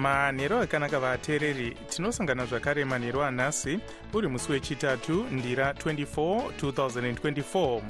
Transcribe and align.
manhero 0.00 0.60
akanaka 0.60 1.00
vateereri 1.00 1.76
tinosangana 1.88 2.46
zvakare 2.46 2.84
manhero 2.84 3.24
anhasi 3.24 3.78
uri 4.12 4.28
musi 4.28 4.52
wechitatu 4.52 5.26
ndira 5.30 5.72
24 5.72 6.50
2024 6.62 7.82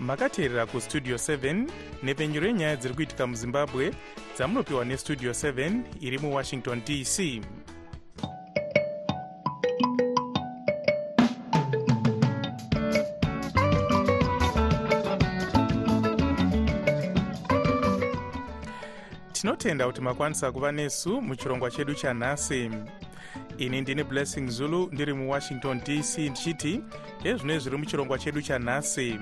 makateerera 0.00 0.66
kustudio 0.66 1.16
7 1.16 1.66
nhepfenyuro 2.02 2.46
yenyaya 2.46 2.76
dziri 2.76 2.94
kuitika 2.94 3.26
muzimbabwe 3.26 3.94
dzamunopiwa 4.36 4.84
nestudio 4.84 5.30
7 5.30 5.80
iri 6.00 6.18
muwashington 6.18 6.82
dc 6.84 7.42
tinotenda 19.60 19.86
kuti 19.86 20.00
makwanisa 20.00 20.52
kuva 20.52 20.72
nesu 20.72 21.22
muchirongwa 21.22 21.70
chedu 21.70 21.94
chanhasi. 21.94 22.70
Ini 23.58 23.80
ndini 23.80 24.04
blessing 24.04 24.48
zulu 24.48 24.88
ndiri 24.92 25.12
muwashington 25.12 25.80
dc 25.80 26.18
ndichiti 26.18 26.80
ezvino 27.24 27.58
zviri 27.58 27.76
muchirongwa 27.76 28.18
chedu 28.18 28.42
chanhasi. 28.42 29.18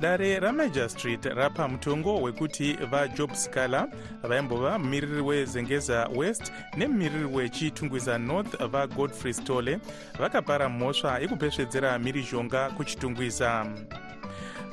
Dare 0.00 0.40
ramajor 0.40 0.88
street 0.88 1.24
rapa 1.24 1.68
mutongo 1.68 2.22
wekuti 2.22 2.72
vajob 2.72 3.32
scaler 3.34 3.88
vaimbova 4.22 4.78
mumiriri 4.78 5.20
wezengeza 5.20 6.08
west 6.14 6.52
nemumiriri 6.76 7.24
wechitungwiza 7.24 8.18
north 8.18 8.64
vagodfrey 8.66 9.32
stole 9.32 9.78
vakapara 10.18 10.68
mhosva 10.68 11.18
yekupesvedzera 11.18 11.98
mhirizhonga 11.98 12.70
kuchitungwiza 12.70 13.66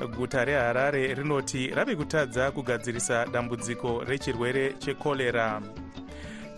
guta 0.04 0.44
reharare 0.44 1.14
rinoti 1.14 1.66
rave 1.66 1.96
kutadza 1.96 2.50
kugadzirisa 2.50 3.26
dambudziko 3.26 4.04
rechirwere 4.04 4.72
chekorera 4.78 5.62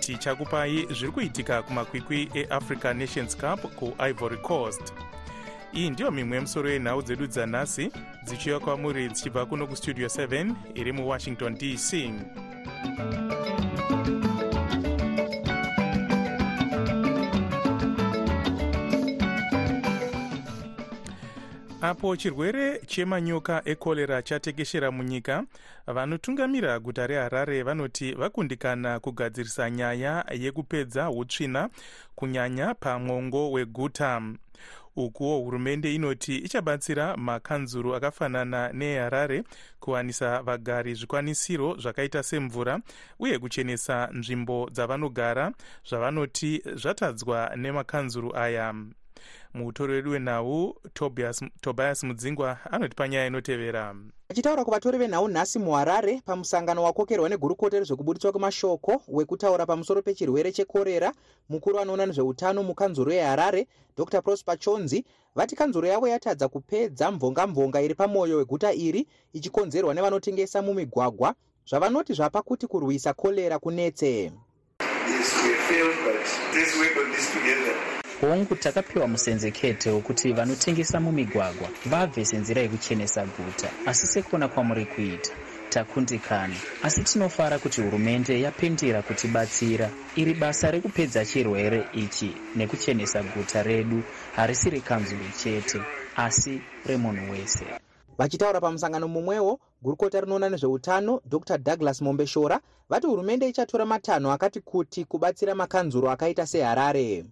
tichakupai 0.01 0.87
zviri 0.91 1.13
kuitika 1.13 1.63
kumakwikwi 1.63 2.29
eafrica 2.35 2.95
nations 2.95 3.37
cup 3.37 3.61
kuivory 3.75 4.37
coast. 4.37 4.93
Iyi 5.73 5.91
ndiyo 5.91 6.11
mimwe 6.11 6.37
yemusoro 6.37 6.71
yenhau 6.71 7.03
dzedu 7.03 7.27
dzanhasi 7.27 7.91
dzichiuya 8.25 8.61
kwamuri 8.61 9.09
dzichibva 9.09 9.47
kuno 9.47 9.67
kustudio 9.67 10.07
7 10.07 10.55
iri 10.75 10.93
muwashington 10.93 11.55
dc 11.55 12.11
apo 21.81 22.17
chirwere 22.17 22.81
chemanyoka 22.87 23.63
ekorera 23.65 24.23
chatekeshera 24.23 24.91
munyika 24.91 25.45
vanotungamira 25.87 26.79
guta 26.79 27.07
reharare 27.07 27.63
vanoti 27.63 28.13
vakundikana 28.13 29.01
kugadzirisa 29.01 29.71
nyaya 29.71 30.25
yekupedza 30.35 31.11
utsvina 31.11 31.69
kunyanya 32.15 32.75
pamwongo 32.75 33.51
weguta. 33.53 34.23
Ukuwo 34.97 35.39
hurumende 35.39 35.95
inoti 35.95 36.37
ichabatsira 36.37 37.17
makanzuru 37.17 37.95
akafanana 37.95 38.73
neharare 38.73 39.45
kuwanisa 39.81 40.43
vagari 40.43 40.95
zvikwanisiro 40.95 41.77
zvakaita 41.77 42.23
semvura 42.23 42.81
uye 43.19 43.39
kuchenesa 43.39 44.09
nzvimbo 44.13 44.69
dzavanogara 44.71 45.53
zvavanoti 45.89 46.63
zvatadzwa 46.75 47.57
nemakanzuru 47.57 48.37
aya 48.37 48.75
mutori 49.55 49.93
wedu 49.93 50.11
wenhau 50.11 50.75
tobias 51.61 52.05
mudzingwa 52.05 52.59
anoti 52.71 52.97
panyaya 52.97 53.27
inotevera. 53.27 53.95
Achitaura 54.29 54.65
kuvatori 54.65 54.99
venhau 54.99 55.29
nhasi 55.29 55.59
muharare 55.59 56.23
pamusangano 56.25 56.83
wakokerwa 56.83 57.29
negurukota 57.29 57.79
rezvekubudiswa 57.79 58.33
kwemashoko 58.33 59.03
wekutaura 59.09 59.67
pamusoro 59.67 60.03
pechirwere 60.03 60.53
chekorera 60.53 61.13
mukuru 61.49 61.79
anoona 61.79 62.07
nezveutano 62.07 62.63
mukanzuro 62.63 63.13
yeharare 63.13 63.67
dr. 63.97 64.23
Prosper 64.23 64.59
chonzi 64.59 65.05
vati 65.35 65.57
kanzuro 65.57 65.89
yavo 65.89 66.09
yatadza 66.09 66.49
kupedza 66.49 67.11
mvonga-mvonga 67.11 67.83
iri 67.83 67.95
pamwoyo 67.95 68.37
weguta 68.37 68.73
iri 68.73 69.07
ichikonzerwa 69.33 69.95
nevanotengesa 69.95 70.63
mumigwagwa 70.63 71.35
zvavanoti 71.69 72.13
zvapa 72.13 72.43
kuti 72.43 72.67
kurwisa 72.67 73.13
korera 73.15 73.59
kunetse 73.59 74.33
hongu 78.21 78.55
takapiwa 78.55 79.09
musenzekete 79.09 79.91
wekuti 79.91 80.33
vanotengesa 80.33 81.01
mumigwagwa 81.01 81.69
vabve 81.87 82.25
senzira 82.25 82.63
yekuchenesa 82.63 83.27
guta. 83.27 83.71
Asi 83.87 84.07
sekuona 84.07 84.49
kwamuri 84.49 84.87
kuita 84.87 85.33
takundikana. 85.71 86.55
Asi 86.83 87.03
tinofara 87.05 87.59
kuti 87.59 87.81
hurumende 87.83 88.41
yapindira 88.41 89.03
kutibatsira 89.03 89.91
iri 90.17 90.35
basa 90.35 90.71
rekupedza 90.71 91.25
chirwere 91.25 91.85
ichi 91.93 92.35
nekuchenesa 92.57 93.23
guta 93.23 93.63
redu 93.63 94.03
harisi 94.37 94.71
rekanzuro 94.71 95.25
chete 95.43 95.81
asi 96.17 96.61
remunhu 96.87 97.33
wese. 97.33 97.65
Vachitaura 98.19 98.61
pamusangano 98.61 99.09
mumwewo 99.09 99.61
gurukota 99.83 100.21
rinoona 100.21 100.49
nezveutano 100.49 101.21
dr. 101.25 101.59
Douglas 101.59 102.03
mombeshora 102.03 102.61
vati 102.89 103.07
hurumende 103.07 103.49
ichatora 103.49 103.87
matanho 103.87 104.33
akati 104.33 104.61
kuti 104.61 105.05
kubatsira 105.05 105.55
makanzuro 105.55 106.11
akaita 106.11 106.47
seharare 106.47 107.25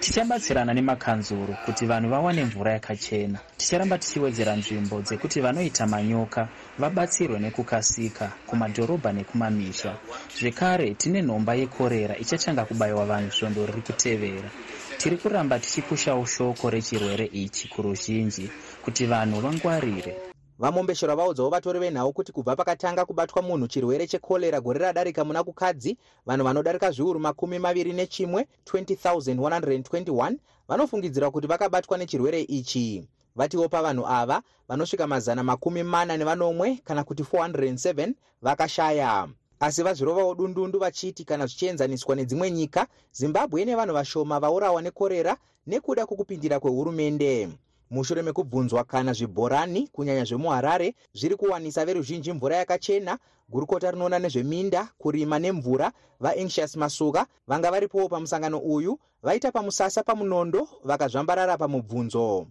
tichabatsirana 0.00 0.74
nemakanzuro 0.74 1.56
kuti 1.64 1.86
vanhu 1.86 2.10
vawane 2.10 2.44
mvura 2.44 2.72
yakachena. 2.72 3.38
Ticharamba 3.56 3.98
tichiwedzera 3.98 4.56
nzvimbo 4.56 5.02
dzekuti 5.02 5.40
vanoita 5.40 5.86
manyoka 5.86 6.48
vabatsirwe 6.78 7.38
nekukasika 7.38 8.32
kumadhorobha 8.46 9.12
nekumamisha. 9.12 9.96
Zvekare 10.38 10.94
tine 10.94 11.22
nhomba 11.22 11.54
yekorera 11.54 12.18
ichachanga 12.18 12.64
kubayiwa 12.64 13.06
vanhu 13.06 13.30
svondo 13.32 13.66
riri 13.66 13.82
kutevera. 13.82 14.50
Tiri 14.98 15.16
kuramba 15.16 15.58
tichipushawo 15.58 16.26
shoko 16.26 16.70
rechirwere 16.70 17.26
ichi 17.32 17.68
kuruzhinji 17.68 18.50
kuti 18.84 19.06
vanhu 19.06 19.40
vangwarire 19.40 20.31
vamombeshera 20.58 21.16
vaudzawo 21.16 21.50
vatori 21.50 21.78
venhau 21.78 22.12
kuti 22.12 22.32
kubva 22.32 22.56
pakatanga 22.56 23.04
kubatwa 23.04 23.42
munhu 23.42 23.66
chirwere 23.68 24.06
chekorera 24.06 24.60
gore 24.60 24.78
radarika 24.78 25.24
muna 25.24 25.44
kukadzi 25.44 25.96
vanhu 26.26 26.44
vanodarika 26.44 26.90
zviuru 26.90 27.20
makumi 27.20 27.58
maviri 27.58 27.92
nechimwe 27.92 28.46
20121 28.66 30.36
vanofungidzira 30.68 31.30
kuti 31.30 31.46
vakabatwa 31.46 31.98
nechirwere 31.98 32.40
ichi. 32.40 33.08
Vatiwo 33.36 33.68
pavanhu 33.68 34.06
ava 34.06 34.42
vanosvika 34.68 35.06
mazana 35.06 35.42
makumi 35.42 35.82
mana 35.82 36.16
nevanomwe 36.16 36.80
kana 36.84 37.04
kuti 37.04 37.22
407 37.22 38.14
vakashaya. 38.42 39.28
Asi 39.60 39.82
vazvirovawo 39.82 40.34
dundundu 40.34 40.78
vachiti 40.78 41.24
kana 41.24 41.46
zvichienzaniswa 41.46 42.16
nedzimwe 42.16 42.50
nyika 42.50 42.86
zimbabwe 43.12 43.62
ine 43.62 43.76
vanhu 43.76 43.94
vashoma 43.94 44.40
vaurawa 44.40 44.82
nekorera 44.82 45.36
nekuda 45.66 46.06
kwokupindira 46.06 46.60
kwehurumende 46.60 47.48
mushure 47.92 48.22
mekubvunzwa 48.22 48.84
kana 48.84 49.12
zvibhorani 49.12 49.88
kunyanya 49.92 50.24
zvemuharare 50.24 50.94
zviri 51.14 51.36
kuwanisa 51.36 51.84
veruzhinji 51.84 52.32
mvura 52.32 52.56
yakachena 52.56 53.18
gurukota 53.48 53.90
rinoona 53.90 54.18
nezveminda 54.18 54.88
kurima 54.98 55.38
nemvura. 55.38 55.92
Vaanxious 56.20 56.76
masuka 56.76 57.26
vanga 57.46 57.70
varipowo 57.70 58.08
pamusangano 58.08 58.58
uyu 58.58 58.98
vaita 59.22 59.52
pamusasa 59.52 60.02
pamunondo 60.02 60.68
vakazvambarara 60.84 61.58
pamubvunzo 61.58 62.46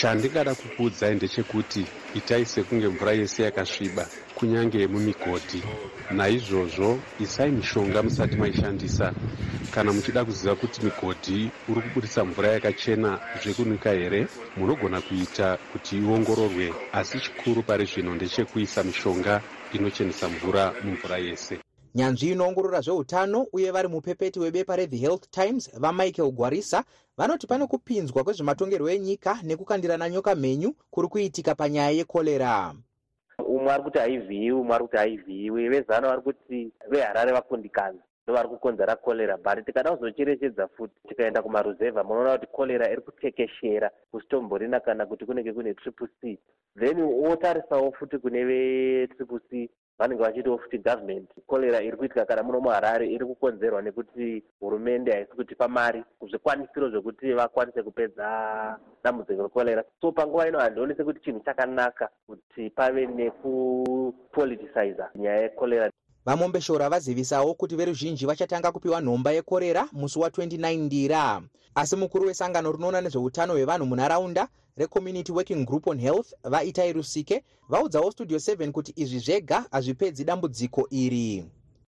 chandingada 0.00 0.54
kukuudzai 0.54 1.14
ndechekuti 1.14 1.86
itai 2.14 2.46
sekunge 2.46 2.88
mvura 2.88 3.12
yese 3.12 3.42
yakasviba 3.42 4.04
kunyange 4.34 4.78
yemumigodhi 4.78 5.64
naizvozvo 6.10 7.02
isai 7.18 7.52
mishonga 7.52 8.02
musati 8.02 8.36
maishandisa. 8.38 9.12
Kana 9.70 9.92
muchida 9.92 10.24
kuziva 10.24 10.56
kuti 10.56 10.84
migodhi 10.84 11.52
uri 11.68 11.80
kubudisa 11.82 12.24
mvura 12.24 12.48
yakachena 12.52 13.20
zvekunyika 13.40 13.90
here 13.90 14.28
munogona 14.56 15.00
kuita 15.00 15.56
kuti 15.72 15.96
iongororwe. 15.96 16.66
Asi 16.92 17.18
chikuru 17.20 17.62
pari 17.62 17.84
zvino 17.84 18.14
ndechekuisa 18.14 18.84
mishonga 18.84 19.42
inochenesa 19.70 20.28
mvura 20.28 20.74
mumvura 20.82 21.18
yese 21.18 21.58
nyanzvi 21.94 22.30
inoongorora 22.32 22.80
zveutano 22.80 23.46
uye 23.52 23.70
vari 23.70 23.88
mupepeti 23.88 24.40
webepa 24.40 24.76
rethe 24.76 24.96
health 24.96 25.30
times 25.30 25.80
vamichael 25.80 26.30
gwarisa 26.32 26.84
vanoti 27.16 27.46
pane 27.46 27.66
kupinzwa 27.66 28.24
kwezvematongerwo 28.24 28.90
enyika 28.90 29.38
nekukandirana 29.42 30.08
nyoka 30.08 30.34
mhenyu 30.34 30.74
kuri 30.90 31.08
kuitika 31.08 31.54
panyaya 31.54 31.90
yekorera 31.90 32.74
umwe 33.46 33.72
ari 33.72 33.82
kuti 33.82 33.98
haivhiyiwi 33.98 34.60
umwe 34.60 34.74
ari 34.74 34.84
kuti 34.84 34.96
haivhiyiwi 34.96 35.68
vezano 35.68 36.08
vari 36.08 36.22
kuti 36.22 36.72
veharare 36.90 37.32
vakundikana 37.32 37.98
ndovari 38.24 38.48
kukonzera 38.48 38.96
korera 38.96 39.36
but 39.36 39.66
tikada 39.66 39.96
kuzocherechedza 39.96 40.68
futi 40.68 40.94
tikaenda 41.08 41.42
kumaruzevha 41.42 42.04
munoona 42.04 42.38
kuti 42.38 42.52
korera 42.52 42.90
iri 42.92 43.02
kutekeshera 43.02 43.90
kusitomborina 44.10 44.80
kana 44.80 45.06
kuti 45.06 45.24
kunenge 45.24 45.52
kune 45.52 45.74
triple 45.74 46.08
c. 46.20 46.38
Then 46.78 47.00
wotarisawo 47.00 47.92
futi 47.92 48.18
kune 48.18 48.44
vetriple 48.44 49.40
c 49.50 49.70
vanenge 50.00 50.22
vachitiwo 50.22 50.58
futi 50.58 50.78
gavhumendi 50.78 51.28
korera 51.46 51.82
iri 51.82 51.96
kuitika 51.96 52.24
kana 52.24 52.42
muno 52.42 52.60
muharare 52.60 53.06
iri 53.06 53.26
kukonzerwa 53.26 53.82
nekuti 53.82 54.42
hurumende 54.60 55.12
haisi 55.12 55.32
kutipa 55.36 55.68
mari 55.68 56.04
zvikwanisiro 56.30 56.90
zvekuti 56.90 57.32
vakwanise 57.32 57.82
kupedza 57.82 58.26
dambudziko 59.04 59.42
rekorera 59.42 59.84
so 60.00 60.12
panguva 60.12 60.48
ino 60.48 60.58
handioni 60.58 60.94
sekuti 60.94 61.20
chinhu 61.20 61.40
chakanaka 61.44 62.08
kuti 62.26 62.70
pave 62.70 63.06
nekupoliticiza 63.06 65.10
nyaya 65.14 65.42
yekorera 65.42 65.90
vamombeshora 66.24 66.88
vazivisawo 66.88 67.54
kuti 67.54 67.76
veruzhinji 67.76 68.26
vachatanga 68.26 68.72
kupiwa 68.72 69.00
nhomba 69.00 69.32
yekorera 69.32 69.88
musi 69.92 70.18
wa29 70.18 70.78
ndira. 70.78 71.42
Asi 71.74 71.96
mukuru 71.96 72.26
wesangano 72.26 72.72
rinoona 72.72 73.00
nezveutano 73.00 73.52
hwevanhu 73.52 73.86
munharaunda 73.86 74.48
recommunity 74.76 75.32
working 75.32 75.64
group 75.64 75.86
on 75.86 75.98
health 75.98 76.32
vaitai 76.44 76.92
rusike 76.92 77.44
vaudzawo 77.68 78.10
studio 78.10 78.38
7 78.38 78.72
kuti 78.72 78.92
izvi 78.96 79.18
zvega 79.18 79.64
hazvipedzi 79.72 80.24
dambudziko 80.24 80.86
iri. 80.90 81.44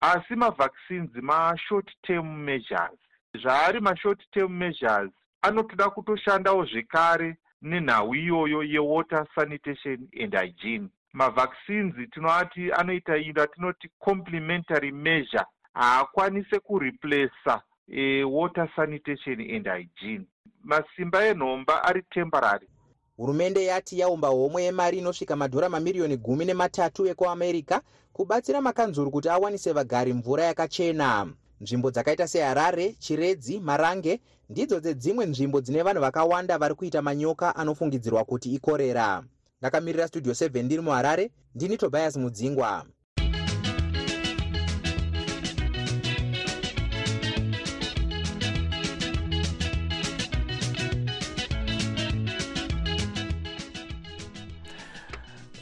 Asi 0.00 0.34
mavhaccines 0.36 1.10
mashort 1.22 1.90
term 2.02 2.44
measures 2.44 2.98
zvaari 3.42 3.80
mashort 3.80 4.20
term 4.32 4.52
measures 4.52 5.10
anotoda 5.42 5.90
kutoshandawo 5.90 6.64
zvekare 6.64 7.36
nenhau 7.62 8.14
iyoyo 8.14 8.62
yewater 8.62 9.26
sanitation 9.34 10.08
and 10.22 10.34
hygiene. 10.34 10.88
Mavhaccines 11.12 12.10
tinoati 12.10 12.72
anoita 12.72 13.16
ino 13.16 13.46
tinoti 13.46 13.88
complementary 13.98 14.92
measure 14.92 15.44
haakwanise 15.74 16.58
kureplasa 16.58 17.62
e, 17.88 18.24
water 18.24 18.68
sanitation 18.76 19.40
and 19.40 19.66
hygiene. 19.66 20.26
Masimba 20.64 21.26
enhomba 21.26 21.84
ari 21.84 22.02
temporary. 22.02 22.68
Hurumende 23.16 23.64
yati 23.64 23.98
yaumba 23.98 24.28
homwe 24.28 24.62
yemari 24.62 24.98
inosvika 24.98 25.36
madhora 25.36 25.68
mamiriyoni 25.68 26.16
gumi 26.16 26.44
nematatu 26.44 27.06
ekuamerica 27.06 27.80
kubatsira 28.12 28.60
makanzuru 28.60 29.10
kuti 29.10 29.28
awanise 29.28 29.72
vagari 29.72 30.12
mvura 30.12 30.44
yakachena. 30.44 31.28
Nzvimbo 31.60 31.90
dzakaita 31.90 32.28
seharare 32.28 32.92
chiredzi 32.92 33.60
marange 33.60 34.20
ndidzo 34.50 34.80
dzedzimwe 34.80 35.26
nzvimbo 35.26 35.60
dzine 35.60 35.82
vanhu 35.82 36.00
vakawanda 36.00 36.58
vari 36.58 36.74
kuita 36.74 37.02
manyoka 37.02 37.56
anofungidzirwa 37.56 38.24
kuti 38.24 38.54
ikorera. 38.54 39.24
Ndakamirira 39.60 40.08
studio 40.08 40.32
7 40.32 40.62
ndiri 40.62 40.82
muharare 40.82 41.30
ndini 41.54 41.76
tobias 41.76 42.16
mudzingwa 42.16 42.84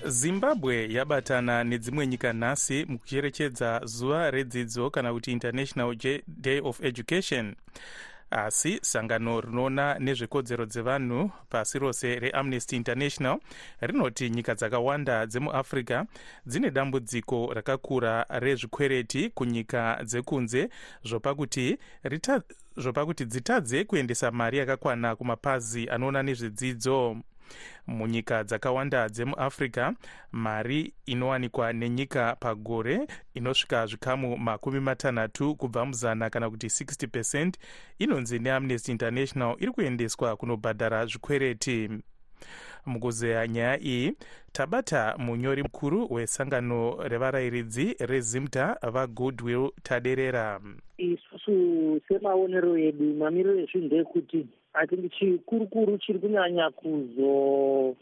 zimbabwe 0.07 0.93
yabatana 0.93 1.65
nedzimwe 1.65 2.07
nyika 2.07 2.33
nhasi 2.33 2.85
mukucherechedza 2.89 3.81
zuva 3.85 4.31
redzidzo 4.31 4.91
kana 4.91 5.13
kuti 5.13 5.33
international 5.33 5.97
day 6.27 6.61
of 6.65 6.85
education. 6.85 7.55
Asi 8.31 8.79
sangano 8.83 9.41
rinoona 9.41 9.99
nezvekodzero 9.99 10.67
dzevanhu 10.67 11.31
pasi 11.49 11.79
rose 11.79 12.19
reamnesty 12.19 12.77
international 12.77 13.39
rinoti 13.81 14.31
nyika 14.31 14.55
dzakawanda 14.55 15.27
dzemuafrica 15.27 16.07
dzine 16.47 16.71
dambudziko 16.71 17.53
rakakura 17.55 18.27
rezvikwereti 18.31 19.31
kunyika 19.31 20.01
dzekunze 20.05 20.69
zvopa 21.05 21.35
kuti 21.35 21.79
zvopa 22.77 23.07
kuti 23.07 23.25
dzitadze 23.25 23.85
kuendesa 23.85 24.31
mari 24.31 24.59
yakakwana 24.59 25.17
kumapazi 25.17 25.89
anoona 25.89 26.23
nezvedzidzo 26.23 27.17
munyika 27.87 28.45
dzakawanda 28.45 29.09
dzemuafrica 29.09 29.93
mari 30.33 30.93
inowanikwa 31.07 31.73
nenyika 31.73 32.37
pagore 32.41 33.07
inosvika 33.35 33.87
zvikamu 33.87 34.37
makumi 34.37 34.81
matanhatu 34.81 35.57
kubva 35.57 35.87
muzana 35.87 36.31
kana 36.31 36.51
kuti 36.51 36.67
60 36.67 37.07
percent. 37.07 37.59
Inonzi 37.99 38.39
neamnesty 38.39 38.93
international 38.93 39.57
iri 39.59 39.73
kuendeswa 39.73 40.37
kunobhadhara 40.37 41.07
zvikwereti. 41.07 41.91
Mukuzeya 42.87 43.49
nyaya 43.49 43.81
iyi 43.81 44.13
tabata 44.53 45.15
munyori 45.19 45.63
mukuru 45.63 46.15
wesangano 46.15 46.97
revarayiridzi 47.09 47.97
rezimta 47.99 48.77
vagoodwill 48.93 49.71
taderera. 49.83 50.61
Isusu 50.99 52.01
semaonero 52.09 52.79
edu 52.79 53.15
mamiriro 53.15 53.59
ezvinhu 53.61 53.89
ndeyekuti 54.75 55.07
ithink 55.07 55.13
chikurukuru 55.13 55.99
chiri 55.99 56.19
kunyanya 56.19 56.71
kuzoita 56.71 57.95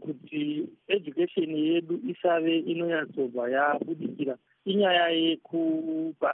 kuti 0.00 0.68
education 0.88 1.50
yedu 1.56 2.00
isave 2.08 2.58
inonyatsobva 2.58 3.50
yabudikira. 3.50 4.36
Inyaya 4.64 5.08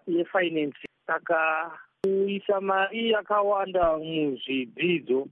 yefinance 0.06 0.78
saka 1.06 1.70
kuisa 2.02 2.60
mari 2.60 3.10
yakawanda 3.10 3.98
muzvidzidzo 3.98 5.26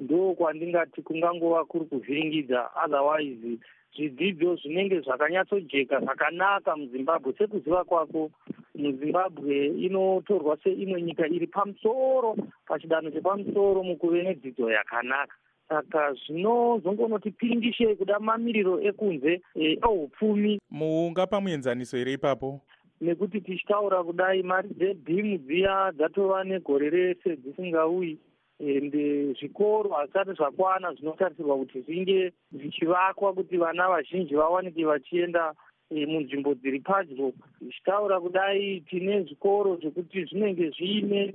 ndo 0.00 0.34
kwandingati 0.34 1.02
kungangova 1.02 1.64
kuri 1.64 1.84
kuvhiringidza 1.84 2.70
otherwise 2.84 3.58
zvidzidzo 3.96 4.56
zvinenge 4.56 5.00
zvakanyatsojeka 5.00 6.00
zvakanaka 6.00 6.76
muzimbabwe. 6.76 7.32
Sekuziva 7.38 7.84
kwako 7.84 8.30
muzimbabwe 8.74 9.66
inotorwa 9.66 10.56
seimwe 10.62 11.02
nyika 11.02 11.26
iri 11.26 11.46
pamusoro 11.46 12.36
pachidanho 12.66 13.10
chepamusoro 13.10 13.82
mukuve 13.82 14.22
nedzidzo 14.22 14.70
yakanaka. 14.70 15.34
Saka 15.68 16.14
zvinozongonotipindishe 16.14 17.94
kuda 17.94 18.18
mamiriro 18.18 18.80
ekunze 18.80 19.40
ehupfumi 19.54 20.60
muungapa 20.70 21.40
muenzaniso 21.40 21.96
here 21.96 22.12
ipapo? 22.12 22.60
Nekuti 23.00 23.40
tichitaura 23.40 24.04
kudai 24.04 24.42
mari 24.42 24.68
dzebhimu 24.68 25.38
dziya 25.38 25.92
dzatova 25.92 26.44
negore 26.44 26.90
rese 26.90 27.36
dzisingauyi 27.36 28.18
ende 28.60 29.32
zvikoro 29.38 29.90
hazvisati 29.90 30.32
zvakwana 30.32 30.94
zvinotarisirwa 30.94 31.58
kuti 31.58 31.80
zvinge 31.80 32.32
zvichivakwa 32.52 33.32
kuti 33.32 33.56
vana 33.56 33.88
vazhinji 33.88 34.34
vawanike 34.34 34.84
vachienda 34.84 35.54
munzvimbo 35.90 36.54
dziri 36.54 36.80
padyo. 36.80 37.32
Zvichitaura 37.60 38.20
kudai 38.20 38.80
tine 38.80 39.22
zvikoro 39.22 39.76
zvekuti 39.76 40.24
zvinenge 40.24 40.70
zviine 40.70 41.32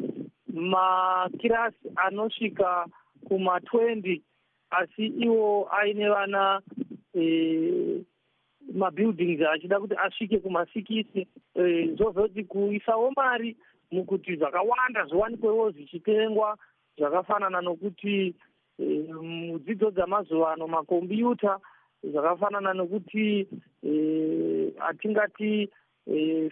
makirasi 0.53 1.89
anosvika 1.95 2.85
kuma20 3.29 4.21
asi 4.69 5.05
iwo 5.05 5.67
aine 5.71 6.09
vana 6.09 6.61
mabuildings 8.73 9.41
achida 9.41 9.79
kuti 9.79 9.95
asvike 9.95 10.37
kuma60 10.37 11.25
zvozoti 11.95 12.43
kuisawo 12.43 13.11
mari 13.15 13.55
mukuti 13.91 14.35
zvakawanda 14.35 15.05
zviwanikwewo 15.05 15.71
zvichitengwa 15.71 16.57
zvakafanana 16.97 17.61
nokuti 17.61 18.35
mudzidzo 19.49 19.91
dzamazuva 19.91 20.53
ano 20.53 20.67
makombiyuta 20.67 21.59
zvakafanana 22.03 22.73
nokuti 22.73 23.47
hatingati 24.77 25.69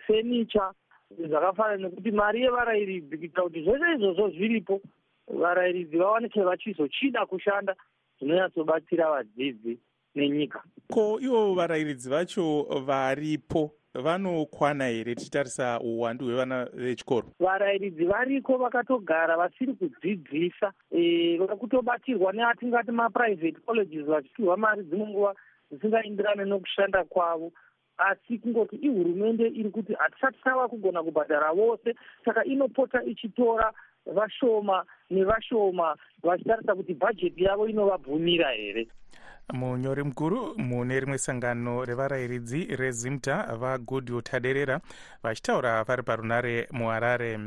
fenicha 0.07 0.73
zvakafanana 1.19 1.77
nekuti 1.77 2.11
mari 2.11 2.41
yevarayiridzi 2.41 3.17
kuita 3.17 3.41
kuti 3.41 3.63
zvese 3.63 3.95
izvozvo 3.95 4.29
zviripo 4.29 4.81
varayiridzi 5.27 5.97
vawanike 5.97 6.41
vachizochida 6.41 7.25
kushanda 7.25 7.75
zvinonyatsobatsira 8.19 9.09
vadzidzi 9.09 9.79
nenyika. 10.15 10.63
Ko 10.91 11.19
ivo 11.21 11.53
varayiridzi 11.53 12.09
vacho 12.09 12.63
varipo 12.85 13.71
vanokwana 13.93 14.85
here 14.87 15.15
tichitarisa 15.15 15.79
uwandu 15.79 16.25
hwevana 16.25 16.65
vechikoro? 16.73 17.27
Varayiridzi 17.39 18.05
variko 18.05 18.57
vakatogara 18.57 19.37
vasiri 19.37 19.73
kudzidzisa 19.73 20.73
vari 20.91 21.57
kutobatirwa 21.59 22.33
neatingati 22.33 22.91
maprivate 22.91 23.59
colleges 23.65 24.05
vachipiwa 24.05 24.57
mari 24.57 24.83
dzimwe 24.83 25.07
nguva 25.07 25.35
dzisingaenderane 25.71 26.45
nokushanda 26.45 27.03
kwavo. 27.03 27.51
Asi 27.97 28.37
kungoti 28.39 28.75
ihurumende 28.75 29.47
iri 29.47 29.69
kuti 29.69 29.93
hatisati 29.93 30.37
tava 30.43 30.67
kugona 30.67 31.03
kubhadhara 31.03 31.53
vose 31.53 31.95
saka 32.25 32.43
inopota 32.43 33.03
ichitora 33.03 33.73
vashoma 34.05 34.85
nevashoma 35.11 35.95
vachitarisa 36.23 36.75
kuti 36.75 36.93
bhajeti 36.93 37.43
yavo 37.43 37.67
inovabvumira 37.67 38.51
here. 38.51 38.87
Munyori 39.53 40.03
mukuru 40.03 40.55
mune 40.57 40.99
rimwe 40.99 41.17
sangano 41.17 41.85
revarayiridzi 41.85 42.65
rezimta 42.75 43.55
vagoodwill 43.57 44.21
taderera 44.21 44.79
vachitaura 45.23 45.83
vari 45.83 46.03
parunare 46.03 46.67
muharare 46.71 47.39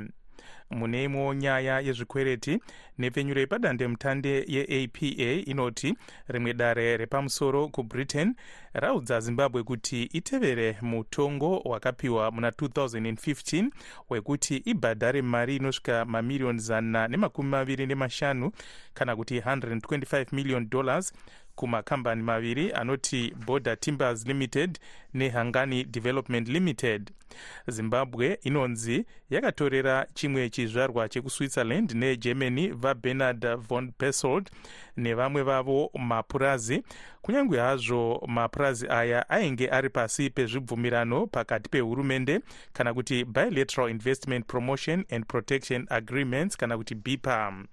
mune 0.71 1.05
imwewo 1.05 1.35
nyaya 1.35 1.81
yezvikwereti. 1.81 2.59
Nepfenyuro 2.99 3.41
yepadandemutande 3.41 4.45
yeapa 4.49 5.07
inoti 5.51 5.95
rimwe 6.29 6.55
dare 6.55 6.97
repamusoro 6.97 7.69
kubritain 7.69 8.35
raudza 8.73 9.21
zimbabwe 9.21 9.63
kuti 9.63 10.03
itevere 10.03 10.77
mutongo 10.83 11.59
wakapiwa 11.59 12.31
muna 12.31 12.51
2015 12.51 13.69
wekuti 14.11 14.57
ibhadhare 14.57 15.23
mari 15.23 15.57
inosvika 15.57 16.05
mamiriyoni 16.05 16.59
zana 16.59 17.09
nemakumi 17.09 17.49
maviri 17.49 17.87
nemashanu 17.87 18.51
kana 18.95 19.17
kuti 19.17 19.41
125 19.41 20.27
million 20.33 20.69
dollars 20.71 21.13
kumakambani 21.57 22.23
maviri 22.23 22.73
anoti 22.73 23.35
border 23.47 23.81
timbers 23.81 24.27
limited 24.27 24.79
nehangani 25.15 25.85
development 25.85 26.49
limited. 26.49 27.11
Zimbabwe 27.69 28.39
inonzi 28.43 29.05
yakatorera 29.31 30.07
chimwe 30.15 30.51
chizvarwa 30.51 31.09
chekuswitzerland 31.09 31.93
negermany 31.93 32.69
vabernard 32.69 33.57
von 33.57 33.93
pesold 33.93 34.51
nevamwe 34.97 35.43
vavo 35.43 35.91
mapurazi. 35.95 36.83
Kunyange 37.23 37.59
hazvo 37.59 38.25
mapurazi 38.29 38.87
aya 38.89 39.29
ainge 39.31 39.69
ari 39.69 39.89
pasi 39.91 40.31
pezvibvumirano 40.31 41.27
pakati 41.27 41.71
pehurumende 41.71 42.41
kana 42.73 42.95
kuti 42.95 43.25
bilateral 43.25 43.91
investment 43.91 44.47
promotion 44.47 45.05
and 45.11 45.27
protection 45.27 45.87
agreements 45.91 46.57
kana 46.57 46.77
kuti 46.77 46.95
bipam 46.95 47.67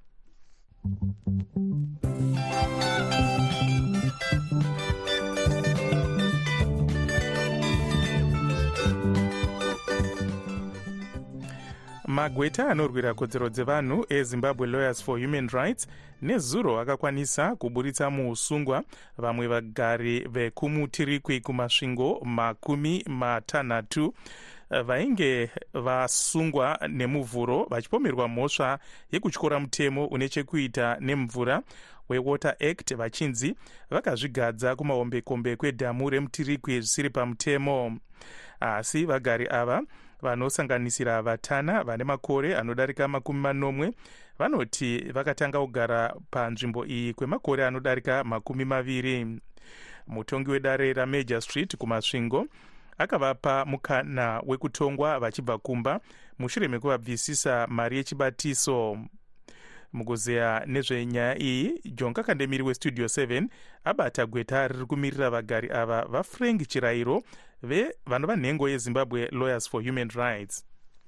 magweta 12.08 12.70
anorwira 12.70 13.14
kodzero 13.14 13.50
dzevanhu 13.50 14.06
ezimbabwe 14.10 14.68
lawyers 14.68 15.04
for 15.04 15.20
human 15.20 15.50
rights 15.50 15.88
nezuro 16.22 16.80
akakwanisa 16.80 17.56
kuburitsa 17.56 18.10
muusungwa. 18.10 18.84
Vamwe 19.18 19.48
vagari 19.48 20.20
vekumutirikwi 20.20 21.42
kumasvingo 21.42 22.22
makumi 22.26 23.06
matanhatu 23.08 24.14
vainge 24.70 25.50
vasungwa 25.74 26.80
nemuvhuro 26.88 27.64
vachipomerwa 27.70 28.28
mhosva 28.28 28.80
yekutyora 29.12 29.60
mutemo 29.60 30.06
une 30.08 30.30
chekuita 30.30 30.98
nemvura. 31.00 31.62
Wewater 32.10 32.56
act 32.60 32.96
vachinzi 32.96 33.56
vakazvigadza 33.90 34.76
kumahombekombe 34.76 35.56
kwedhamu 35.56 36.10
remutirikwi 36.10 36.82
zvisiri 36.82 37.10
pamutemo. 37.10 37.98
Asi 38.60 39.06
vagari 39.06 39.48
ava 39.48 39.84
vanosanganisira 40.22 41.22
vatana 41.22 41.84
vane 41.84 42.04
makore 42.04 42.58
anodarika 42.58 43.08
makumi 43.08 43.40
manomwe 43.40 43.94
vanoti 44.40 44.98
vakatanga 44.98 45.60
kugara 45.60 46.16
panzvimbo 46.32 46.86
iyi 46.86 47.14
kwemakore 47.14 47.66
anodarika 47.66 48.24
makumi 48.24 48.66
maviri. 48.66 49.40
Mutongi 50.08 50.52
wedare 50.52 50.94
ramajor 50.94 51.42
street 51.42 51.78
kumasvingo 51.78 52.48
akavapa 52.98 53.66
mukana 53.66 54.42
wekutongwa 54.46 55.20
vachibva 55.20 55.58
kumba 55.58 56.00
mushure 56.40 56.68
mekuvabvisisa 56.68 57.68
mari 57.68 57.98
yechibatiso. 57.98 58.98
Mukuzeya 59.94 60.64
nezvenyaya 60.68 61.42
iyi 61.42 61.82
john 61.86 62.14
kakandemiri 62.14 62.64
westudio 62.64 63.06
7 63.06 63.48
abata 63.84 64.26
gweta 64.26 64.68
riri 64.68 64.86
kumirira 64.86 65.30
vagari 65.30 65.70
ava 65.72 66.06
vafrank 66.06 66.68
chirayiro 66.68 67.24
vevanova 67.64 68.36
nhengo 68.36 68.70
yezimbabwe 68.70 69.30
lawyers 69.32 69.70
for 69.70 69.84
human 69.84 70.10
rights. 70.10 70.66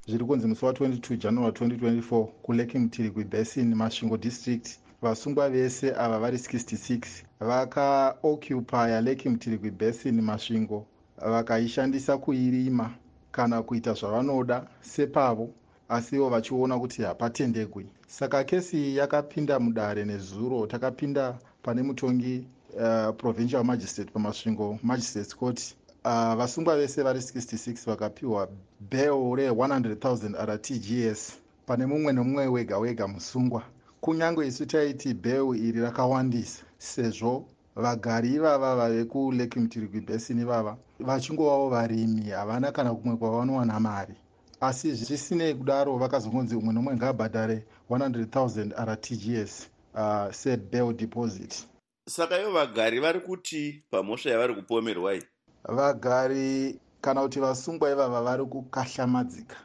Zviri 0.08 0.25
kunzi 0.25 0.48
musi 0.48 0.65
wa22 0.65 1.18
january 1.18 1.51
2024 1.51 2.25
kulake 2.25 2.80
mtirikwi 2.80 3.24
basin 3.24 3.75
masvingo 3.75 4.18
district 4.18 4.80
vasungwa 5.01 5.50
vese 5.50 5.96
ava 5.98 6.20
vari 6.20 6.38
66 6.38 7.24
vakaoccupya 7.39 9.01
lake 9.01 9.30
mtirikwi 9.30 9.72
basin 9.72 10.22
masvingo 10.22 10.88
vakaishandisa 11.17 12.17
kuirima 12.17 12.91
kana 13.31 13.62
kuita 13.62 13.93
zvavanoda 13.93 14.67
sepavo 14.81 15.50
asiwo 15.89 16.29
vachiona 16.29 16.79
kuti 16.79 17.01
hapatendegwi 17.01 17.86
saka 18.07 18.43
kesi 18.43 18.77
iyi 18.77 18.95
yakapinda 18.98 19.60
mudare 19.60 20.05
nezuro 20.05 20.67
takapinda 20.67 21.39
pane 21.63 21.81
mutongi 21.81 22.45
uh, 22.75 23.15
provincial 23.15 23.63
magistrate 23.63 24.12
pamasvingo 24.12 24.79
magistrates 24.84 25.36
court. 25.36 25.75
Uh, 26.05 26.36
vasungwa 26.36 26.77
vese 26.77 27.03
vari 27.03 27.19
66 27.19 27.86
vakapiwa 27.86 28.50
bel 28.79 29.10
re100 29.10 29.95
000 29.95 30.45
rtgs 30.45 31.34
pane 31.65 31.86
mumwe 31.86 32.13
nomumwe 32.13 32.48
wega 32.48 32.77
wega 32.77 33.07
musungwa. 33.07 33.63
Kunyange 34.01 34.48
isu 34.48 34.65
taiti 34.65 35.13
bel 35.13 35.55
iri 35.55 35.81
rakawandisa 35.81 36.63
sezvo 36.77 37.45
vagari 37.75 38.34
ivava 38.34 38.75
vave 38.75 39.05
kulake 39.05 39.60
mutirigwi 39.60 40.01
basin 40.01 40.39
ivava 40.39 40.77
vachingovavo 41.00 41.70
varimi 41.70 42.30
havana 42.30 42.72
kana 42.72 42.94
kumwe 42.94 43.18
kwavanowana 43.18 43.80
mari. 43.80 44.16
Asi 44.62 44.94
zvisinei 44.94 45.54
kudaro 45.54 45.98
vakazongonzi 45.98 46.56
umwe 46.56 46.74
nomwe 46.74 46.96
ngaabhadhare 46.96 47.66
100 47.90 48.25
000 48.25 48.86
rtgs 48.86 49.70
uh, 49.94 50.32
sebel 50.32 50.94
deposit. 50.94 51.68
Saka 52.10 52.42
ivo 52.42 52.52
vagari 52.52 53.00
vari 53.00 53.20
kuti 53.20 53.84
pamhosva 53.92 54.32
yavari 54.32 54.56
kupomerwai 54.56 55.24
vagari 55.64 56.80
kana 57.02 57.22
kuti 57.22 57.40
vasungwa 57.40 57.92
ivava 57.92 58.22
vari 58.22 58.46
kukahlamadzika 58.46 59.56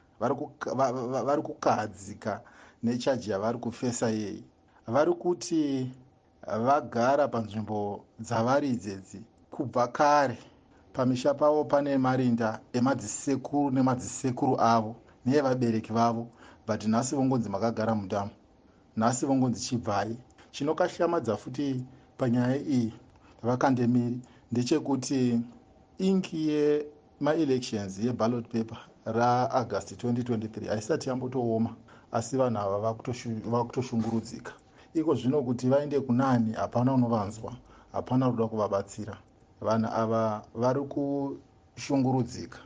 vari 1.24 1.42
kukahadzika 1.42 2.40
nechaji 2.82 3.30
yavari 3.30 3.58
kufesa 3.58 4.10
yei 4.10 4.44
vari 4.86 5.12
kuti 5.12 5.90
vagara 6.46 7.28
panzvimbo 7.28 8.04
dzavari 8.20 8.68
idzedzi 8.70 9.20
kubva 9.50 9.88
kare 9.88 10.38
pamisha 10.92 11.34
pavo 11.34 11.64
pane 11.64 11.98
marinda 11.98 12.60
emadzisekuru 12.72 13.70
nemadzisekuru 13.70 14.54
avo 14.60 14.96
neevabereki 15.26 15.92
vavo 15.92 16.28
but 16.66 16.84
nhasi 16.84 17.16
vongonzi 17.16 17.48
makagara 17.48 17.94
mudhamu 17.94 18.30
nhasi 18.96 19.26
vongonzi 19.26 19.60
chibvai. 19.60 20.16
Chinokashamadza 20.52 21.36
futi 21.36 21.84
panyaya 22.18 22.56
iyi 22.56 22.92
vakandemiri 23.42 24.20
ndechekuti 24.52 25.40
ingi 25.98 26.48
yemaelections 26.48 27.98
yeballot 27.98 28.46
paper 28.48 28.78
raaugust 29.04 29.92
2023 29.92 30.68
haisati 30.68 31.08
yambotooma 31.08 31.76
asi 32.12 32.36
vanhu 32.36 32.58
ava 32.60 32.94
vakutoshungurudzika. 33.52 34.52
Iko 34.94 35.14
zvino 35.14 35.42
kuti 35.42 35.68
vaende 35.68 36.00
kunani 36.00 36.52
hapana 36.52 36.92
unovanzwa 36.94 37.52
hapana 37.92 38.30
kuda 38.30 38.46
kuvabatsira 38.46 39.18
vanhu 39.60 39.88
ava 39.92 40.42
vari 40.54 40.80
kushungurudzika 40.80 42.58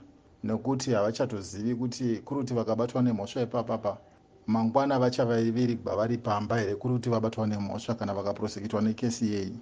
nekuti 0.45 0.93
havachatozivi 0.93 1.75
kuti 1.75 2.07
kuri 2.25 2.41
kuti 2.41 2.55
vakabatwa 2.55 3.03
nemhosva 3.03 3.43
ipapapa 3.43 3.99
mangwana 4.47 4.99
vachavavirigwa 4.99 5.97
vari 5.97 6.19
pamba 6.19 6.59
here 6.59 6.75
kuri 6.75 6.95
kuti 6.95 7.09
vabatwa 7.11 7.47
nemhosva 7.47 7.95
kana 7.95 8.15
vakaprosekitwa 8.15 8.83
nekesi 8.83 9.33
yei 9.33 9.55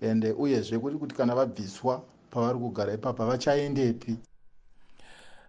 ende 0.00 0.32
uyezve 0.32 0.78
kuri 0.78 0.98
kuti 0.98 1.14
kana 1.14 1.34
vabviswa 1.34 2.02
pavari 2.30 2.58
kugara 2.58 2.94
ipapa 2.94 3.26
vachaendepi 3.26 4.16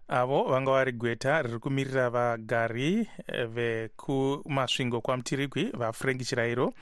avo 0.09 0.43
vanga 0.43 0.71
vari 0.71 0.91
gweta 0.91 1.41
riri 1.41 1.59
kumirira 1.59 2.09
vagari 2.09 3.07
vekumasvingo 3.53 5.01
kwamutirikwi 5.01 5.71
vafrank 5.73 6.21
chirayiro 6.21 6.73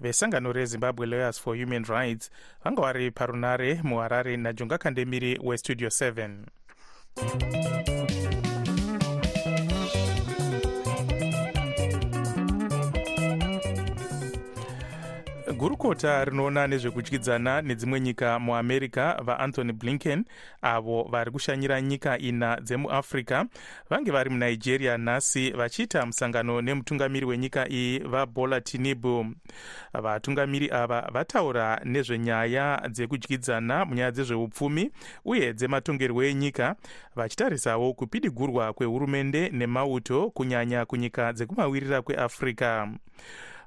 vesangano 0.00 0.52
rezimbabwe 0.52 1.06
lawyers 1.06 1.40
for 1.40 1.56
human 1.56 1.84
rights 1.84 2.30
vanga 2.64 2.82
vari 2.82 3.10
parunare 3.10 3.80
muharare 3.82 4.36
najonga 4.36 4.78
kandemiri 4.78 5.38
westudio 5.42 5.88
7 5.88 6.36
gurukota 15.56 16.24
rinoona 16.24 16.66
nezvekudyidzana 16.66 17.62
nedzimwe 17.62 18.00
nyika 18.00 18.38
muamerica 18.38 19.16
vaanthony 19.24 19.72
blinken 19.72 20.24
avo 20.62 21.08
vari 21.10 21.30
kushanyira 21.30 21.80
nyika 21.80 22.18
ina 22.18 22.60
dzemuafrica 22.60 23.44
vange 23.90 24.10
vari 24.10 24.30
munigeria 24.30 24.98
nhasi 24.98 25.50
vachiita 25.50 26.06
musangano 26.06 26.60
nemutungamiri 26.60 27.26
wenyika 27.26 27.68
iyi 27.68 27.98
vabola 27.98 28.60
tinibu 28.60 29.26
vatungamiri 30.02 30.70
ava 30.70 31.08
vataura 31.12 31.80
nezvenyaya 31.84 32.88
dzekudyidzana 32.90 33.84
munyaya 33.84 34.10
dzezveupfumi 34.10 34.90
uye 35.24 35.52
dzematongerwo 35.52 36.24
enyika 36.24 36.76
vachitarisawo 37.14 37.94
kupidigurwa 37.94 38.72
kwehurumende 38.72 39.48
nemauto 39.48 40.30
kunyanya 40.30 40.84
kunyika 40.84 41.32
dzekumawirira 41.32 42.02
kweafrica 42.02 42.88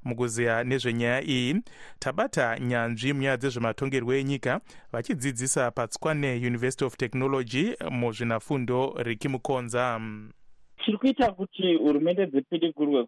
mukuzeya 0.04 0.64
nezvenyaya 0.64 1.22
iyi. 1.24 1.56
Tabata 2.00 2.60
nyanzvi 2.60 3.14
munyaya 3.14 3.38
dzezvematongerwo 3.38 4.14
enyika 4.14 4.62
vachidzidzisa 4.92 5.72
patskwane 5.72 6.36
university 6.36 6.86
of 6.86 6.98
technology 6.98 7.76
muzvinafundo 7.92 8.96
riki 9.04 9.28
mukonza 9.28 10.00
chiri 10.86 10.98
kuita 10.98 11.32
kuti 11.32 11.76
hurumende 11.76 12.26
dzipidigurwe 12.26 13.06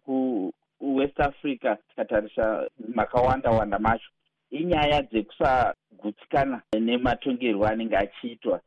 kuwest 0.78 1.20
africa 1.20 1.76
tikatarisa 1.88 2.68
makawanda 2.94 3.50
wanda 3.50 3.78
macho. 3.78 4.10
Inyaya 4.50 5.02
dzekusagutsikana 5.02 6.62
nematongerwo 6.80 7.66
anenge 7.66 7.96
achiitwa 7.96 8.60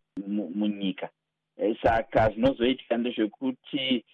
munyika. 0.56 1.10
E, 1.58 1.78
saka 1.84 2.30
zvinozoitika 2.30 2.98
ndezvekuti 2.98 4.06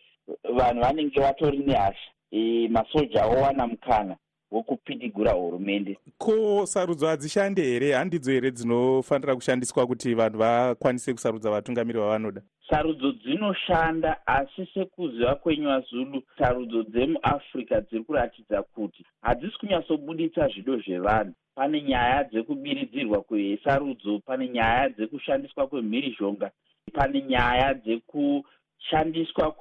vanhu 0.58 0.82
vanenge 0.82 1.20
vatori 1.22 1.58
nehasha 1.58 2.11
e, 2.32 2.68
masoja 2.68 3.26
owana 3.26 3.68
mukana 3.68 4.16
wokupidigura 4.52 5.32
hurumende. 5.32 5.98
Ko 6.18 6.66
sarudzo 6.66 7.08
hadzishande 7.08 7.62
here? 7.64 7.94
Handidzo 7.94 8.32
here 8.32 8.52
dzinofanira 8.52 9.36
kushandiswa 9.36 9.88
kuti 9.88 10.14
vanhu 10.14 10.38
vakwanise 10.38 11.14
kusarudza 11.14 11.52
vatungamiri 11.52 12.00
vavanoda? 12.00 12.42
Sarudzo 12.70 13.12
dzinoshanda 13.12 14.28
asi 14.28 14.68
sekuziva 14.74 15.36
kwenyuazulu 15.36 16.24
sarudzo 16.38 16.84
dzemuafrica 16.84 17.82
dziri 17.82 18.04
kuratidza 18.04 18.64
kuti 18.64 19.06
hadzisi 19.22 19.58
kunyatsobuditsa 19.60 20.48
zvido 20.48 20.78
zvevanhu. 20.80 21.34
Pane 21.56 21.82
nyaya 21.82 22.24
dzekubiridzirwa 22.24 23.22
kwesarudzo 23.22 24.20
pane 24.20 24.48
nyaya 24.50 24.90
dzekushandiswa 24.90 25.68
kwemhirizhonga 25.68 26.52
pane 26.94 27.22
nyaya 27.22 27.74
dzekushandiswa 27.74 29.52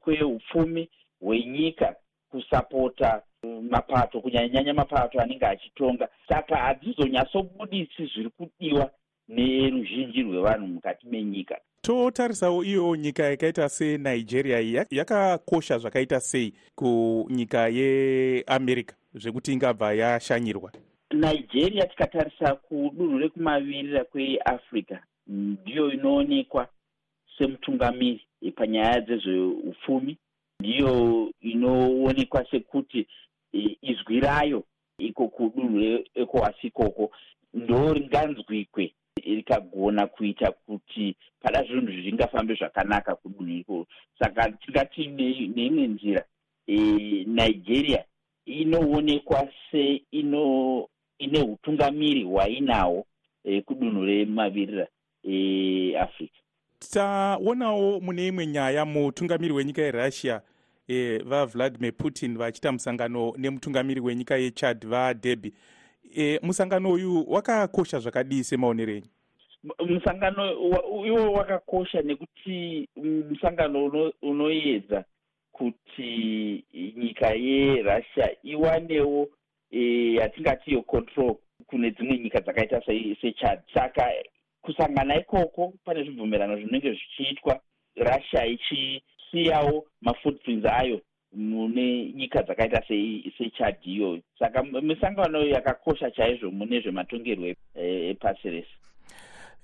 kweupfumi 0.00 0.88
hwenyika 1.20 1.94
kusapota 2.30 3.22
mapato 3.70 4.20
kunyanyanyanya 4.20 4.74
mapato 4.74 5.20
anenge 5.20 5.46
achitonga. 5.46 6.08
Saka 6.28 6.56
hadzizonyatsobuditsi 6.56 8.06
zviri 8.06 8.30
kudiwa 8.30 8.90
neruzhinji 9.28 10.22
rwevanhu 10.22 10.66
mukati 10.66 11.06
menyika. 11.06 11.60
Totarisawo 11.80 12.64
iyowo 12.64 12.96
nyika 12.96 13.22
yakaita 13.22 13.68
senigeria 13.68 14.86
yakakosha 14.90 15.78
zvakaita 15.78 16.20
sei 16.20 16.54
kunyika 16.74 17.68
yeamerica 17.68 18.94
zvekuti 19.14 19.52
ingabva 19.52 19.92
yashanyirwa? 19.92 20.72
Nigeria 21.10 21.86
tikatarisa 21.86 22.54
kudunhu 22.54 23.18
rekumavirira 23.18 24.04
kweafrica 24.04 24.98
ndiyo 25.26 25.92
inoonekwa 25.92 26.68
semutungamiri 27.38 28.26
panyaya 28.56 29.00
dzezveupfumi 29.00 30.18
ndiyo 30.60 31.30
inoonekwa 31.40 32.46
sekuti 32.50 33.06
izwi 33.82 34.20
rayo 34.20 34.64
iko 34.98 35.28
kudunhu 35.28 35.78
reecowas 35.78 36.56
ikoko 36.62 37.10
ndo 37.54 37.92
ringanzwikwe 37.92 38.94
rikagona 39.24 40.06
kuita 40.06 40.52
kuti 40.52 41.16
pada 41.40 41.62
zvinhu 41.64 41.92
zvingafambe 41.92 42.54
zvakanaka 42.54 43.14
kudunhu 43.14 43.52
ikoko 43.52 43.86
saka 44.18 44.50
tingati 44.50 45.06
neimwe 45.06 45.86
nzira 45.86 46.24
e, 46.66 46.76
nigeria 47.26 48.04
inoonekwa 48.46 49.48
seino 49.70 50.88
ine 51.18 51.42
utungamiri 51.42 52.22
hwainawo 52.24 53.06
e, 53.44 53.60
kudunhu 53.60 54.04
remavirira 54.04 54.86
eafrica 55.22 56.40
taonawo 56.78 58.00
mune 58.00 58.26
imwe 58.26 58.46
nyaya 58.46 58.84
mutungamiri 58.84 59.52
wenyika 59.52 59.82
yerussia 59.82 60.40
e, 60.88 61.18
vavladimir 61.18 61.92
putin 61.92 62.38
vachiita 62.38 62.72
musangano 62.72 63.34
nemutungamiri 63.36 64.00
wenyika 64.00 64.36
yechad 64.36 64.86
vadebi 64.86 65.54
e, 66.16 66.40
musangano 66.42 66.92
uyu 66.92 67.24
wakakosha 67.28 67.98
zvakadii 67.98 68.44
semaonero 68.44 68.92
enyu? 68.92 69.06
Musangano 69.88 70.52
iwo 71.06 71.32
wakakosha 71.32 72.02
nekuti 72.02 72.88
musangano 73.30 74.12
unoedza 74.22 75.04
kuti 75.52 76.64
nyika 76.96 77.28
yerussia 77.28 78.36
iwanewo 78.42 79.28
e, 79.70 80.30
yo 80.66 80.82
control 80.82 81.36
kune 81.66 81.90
dzimwe 81.90 82.18
nyika 82.18 82.40
dzakaita 82.40 82.82
sechad 83.20 83.60
saka 83.74 84.12
kusangana 84.68 85.16
ikoko 85.20 85.72
pane 85.84 86.04
zvibvumirano 86.04 86.56
zvinenge 86.56 86.90
zvichiitwa. 86.92 87.60
Russia 87.96 88.46
ichisiyawo 88.46 89.84
mafootprints 90.00 90.66
ayo 90.66 91.00
mune 91.32 92.12
nyika 92.12 92.42
dzakaita 92.42 92.82
sechad 93.38 93.76
iyoyo 93.82 94.22
saka 94.38 94.62
misangano 94.62 95.44
yakakosha 95.46 96.10
chaizvo 96.10 96.50
mune 96.50 96.80
zvematongerwo 96.80 97.54
epasi 98.10 98.50
rese. 98.50 98.74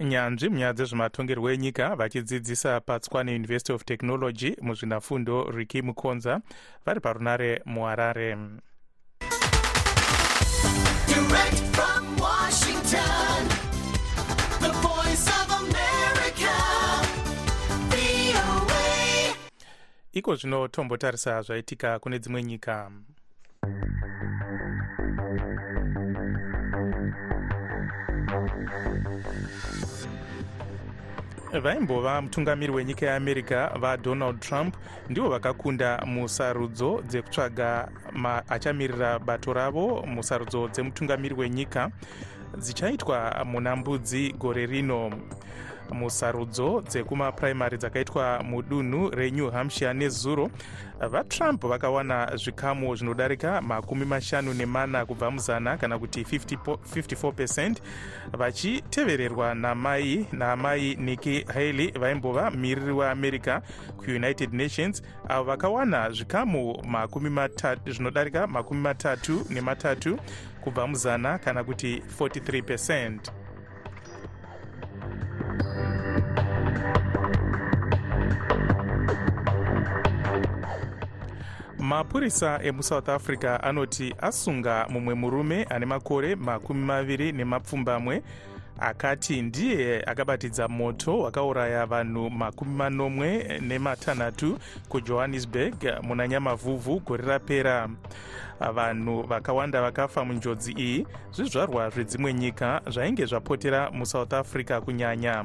Nyanzvi 0.00 0.48
munyaya 0.48 0.72
dzezvematongerwo 0.72 1.50
enyika 1.50 1.96
vachidzidzisa 1.96 2.80
patswane 2.80 3.34
university 3.34 3.72
of 3.72 3.84
technology 3.84 4.56
muzvinafundo 4.62 5.50
riki 5.56 5.82
mukonza 5.82 6.40
vari 6.86 7.00
parunare 7.00 7.60
muharare. 7.66 8.36
Direct 11.08 11.58
from 11.76 12.16
Washington, 12.18 13.33
iko 20.14 20.34
zvino 20.36 20.68
tombotarisa 20.68 21.42
zvaitika 21.42 21.98
kune 21.98 22.18
dzimwe 22.18 22.42
nyika. 22.42 22.90
Vaimbova 31.62 32.22
mutungamiri 32.22 32.72
wenyika 32.72 33.06
yeamerica 33.06 33.70
vadonald 33.80 34.40
trump 34.40 34.76
ndivo 35.08 35.28
vakakunda 35.28 36.02
musarudzo 36.06 37.02
dzekutsvaga 37.06 37.88
achamirira 38.48 39.18
bato 39.18 39.52
ravo 39.52 40.06
musarudzo 40.06 40.68
dzemutungamiri 40.68 41.34
wenyika 41.34 41.90
dzichaitwa 42.58 43.44
muna 43.44 43.76
mbudzi 43.76 44.32
gore 44.32 44.66
rino 44.66 45.12
musarudzo 45.94 46.82
dzekumapuraimary 46.88 47.78
dzakaitwa 47.78 48.42
mudunhu 48.42 49.10
renew 49.10 49.50
hampshire 49.50 49.94
nezuro 49.94 50.50
vatrump 51.10 51.64
vakawana 51.66 52.36
zvikamu 52.36 52.96
zvinodarika 52.96 53.62
makumi 53.62 54.04
mashanu 54.04 54.54
nemana 54.54 55.06
kubva 55.06 55.30
muzana 55.30 55.76
kana 55.76 55.98
kuti 55.98 56.22
54 56.22 57.32
percent 57.32 57.82
vachitevererwa 58.32 59.54
namai 59.54 60.26
naamai 60.32 60.94
nikki 60.94 61.44
haley 61.54 61.90
vaimbova 61.90 62.50
miriri 62.50 62.92
weamerica 62.92 63.60
kuunited 63.96 64.54
nations 64.54 65.02
avo 65.28 65.44
vakawana 65.44 66.10
zvikamu 66.10 66.82
makumi 66.84 67.30
matatu 67.30 67.92
zvinodarika 67.92 68.46
makumi 68.46 68.80
matatu 68.80 69.46
nematatu 69.50 70.18
kubva 70.60 70.86
muzana 70.86 71.38
kana 71.38 71.64
kuti 71.64 72.02
43 72.20 72.62
percent 72.62 73.43
mapurisa 81.84 82.60
emusouth 82.62 83.08
africa 83.08 83.58
anoti 83.62 84.14
asunga 84.20 84.86
mumwe 84.90 85.14
murume 85.14 85.64
ane 85.64 85.86
makore 85.86 86.34
makumi 86.34 86.84
maviri 86.84 87.32
nemapfumbamwe 87.32 88.22
akati 88.80 89.42
ndiye 89.42 90.02
akabatidza 90.06 90.68
moto 90.68 91.18
wakauraya 91.18 91.86
vanhu 91.86 92.30
makumi 92.30 92.74
manomwe 92.74 93.60
nematanhatu 93.60 94.58
kujohannesburg 94.88 95.74
muna 96.02 96.28
nyamavhuvhu 96.28 97.00
gore 97.00 97.24
rapera. 97.24 97.88
Vanhu 98.74 99.22
vakawanda 99.22 99.82
vakafa 99.82 100.24
munjodzi 100.24 100.72
iyi 100.72 101.06
zvizvarwa 101.32 101.90
zvedzimwe 101.90 102.34
nyika 102.34 102.80
zvainge 102.86 103.26
zvapotera 103.26 103.90
musouth 103.90 104.32
africa 104.32 104.80
kunyanya. 104.84 105.44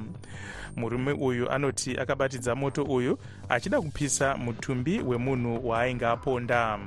Murume 0.75 1.11
uyu 1.11 1.51
anoti 1.51 1.97
akabatidza 1.97 2.55
moto 2.55 2.83
uyu 2.83 3.17
achida 3.49 3.81
kupisa 3.81 4.37
mutumbi 4.37 5.01
wemunhu 5.01 5.69
waainge 5.69 6.05
aponda 6.05 6.79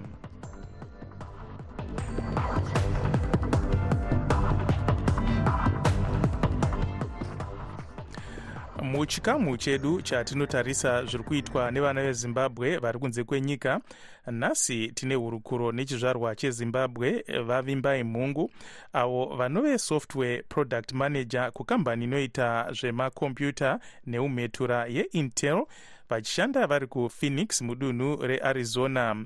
muchikamu 8.92 9.57
chedu 9.57 10.02
chatinotarisa 10.02 11.05
zviri 11.05 11.24
kuitwa 11.24 11.70
nevana 11.70 12.02
vezimbabwe 12.02 12.78
vari 12.78 12.98
kunze 12.98 13.24
kwenyika. 13.24 13.81
Nhasi 14.26 14.92
tine 14.92 15.14
hurukuro 15.14 15.72
nechizvarwa 15.72 16.37
chezimbabwe 16.37 17.24
vavimbai 17.46 18.05
mhungu. 18.05 18.50
Avo 18.92 19.37
vanove 19.37 19.78
software 19.78 20.42
product 20.48 20.92
manager 20.92 21.52
kukambani 21.52 22.05
inoita 22.05 22.72
zvemakombiyuta 22.72 23.81
neumhetura 24.07 24.87
yeintel 24.87 25.64
vachishanda 26.11 26.66
vari 26.66 26.87
kuphoenix 26.87 27.62
mudunhu 27.62 28.26
rearizona. 28.26 29.16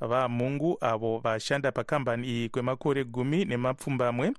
Vamhungu 0.00 0.78
avo 0.80 1.18
vashanda 1.18 1.72
pakambani 1.72 2.28
iyi 2.28 2.48
kwemakore 2.48 3.04
gumi 3.04 3.44
nemapfumbamwe 3.44 4.32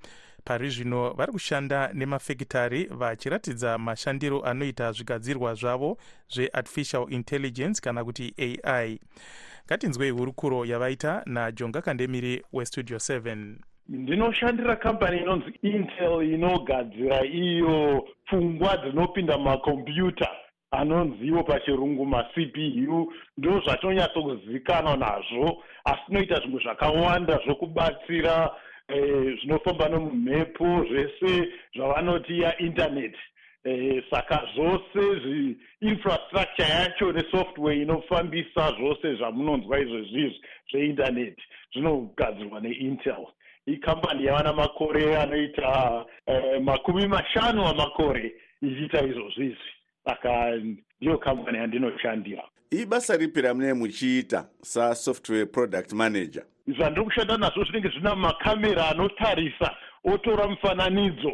pari 0.46 0.70
zvino 0.70 1.14
vari 1.14 1.32
kushanda 1.32 1.90
nemafekitari 1.94 2.88
vachiratidza 2.92 3.78
mashandiro 3.78 4.42
anoita 4.42 4.92
zvigadzirwa 4.92 5.54
zvavo 5.54 5.98
zveartificial 6.30 7.06
intelligence 7.10 7.82
kana 7.82 8.04
kuti 8.04 8.34
ai 8.64 9.00
ngatinzwei 9.66 10.10
hurukuro 10.10 10.66
yavaita 10.66 11.24
najonga 11.26 11.82
kandemiri 11.82 12.44
westudio 12.54 12.98
7 12.98 13.56
ndinoshandira 13.90 14.76
kambani 14.76 15.22
inonzi 15.22 15.60
intel 15.62 16.34
inogadzira 16.34 17.26
iyo 17.26 18.08
pfungwa 18.26 18.78
dzinopinda 18.78 19.38
mumakombiyuta 19.38 20.30
anonziwo 20.72 21.44
pachirungu 21.44 22.06
macpu 22.06 23.14
ndo 23.38 23.60
zvatinonyatsokuzivikanwa 23.60 24.98
nazvo 24.98 25.64
asi 25.86 26.02
tinoita 26.06 26.40
zvimwe 26.40 26.62
zvakawanda 26.64 27.40
zvokubatsira 27.46 28.52
zvinofamba 28.90 29.90
nomumhepo 29.90 30.86
zvese 30.90 31.52
zvavanoti 31.76 32.40
yaintaneti 32.42 33.20
eh, 33.64 34.04
saka 34.10 34.48
zvose 34.56 35.56
infrastructure 35.82 36.70
yacho 36.70 37.12
nesoftware 37.12 37.82
inofambisa 37.82 38.72
zvose 38.78 39.16
zvamunonzwa 39.16 39.80
izvezvizvi 39.80 40.42
zveintaneti 40.72 41.44
zvinogadzirwa 41.74 42.60
neintel. 42.60 43.26
Ikambani 43.66 44.26
yava 44.26 44.44
namakore 44.44 45.18
anoita 45.18 46.06
eh, 46.26 46.62
makumi 46.62 47.08
mashanu 47.08 47.68
amakore 47.68 48.34
ichiita 48.62 49.06
izvozvizvi. 49.06 49.72
Saka 50.04 50.56
ndiyo 51.02 51.18
kambani 51.18 51.58
yandinoshandira 51.58 52.44
ibasa 52.82 53.18
ripi 53.18 53.42
ramunee 53.42 53.74
muchiita 53.74 54.46
sasoftware 54.62 55.46
product 55.46 55.94
manager? 55.94 56.44
Zvandiri 56.68 57.06
kushanda 57.06 57.38
nazvo 57.38 57.64
zvinenge 57.64 57.90
zvina 57.90 58.16
makamera 58.16 58.90
anotarisa 58.90 59.76
otora 60.04 60.48
mufananidzo 60.48 61.32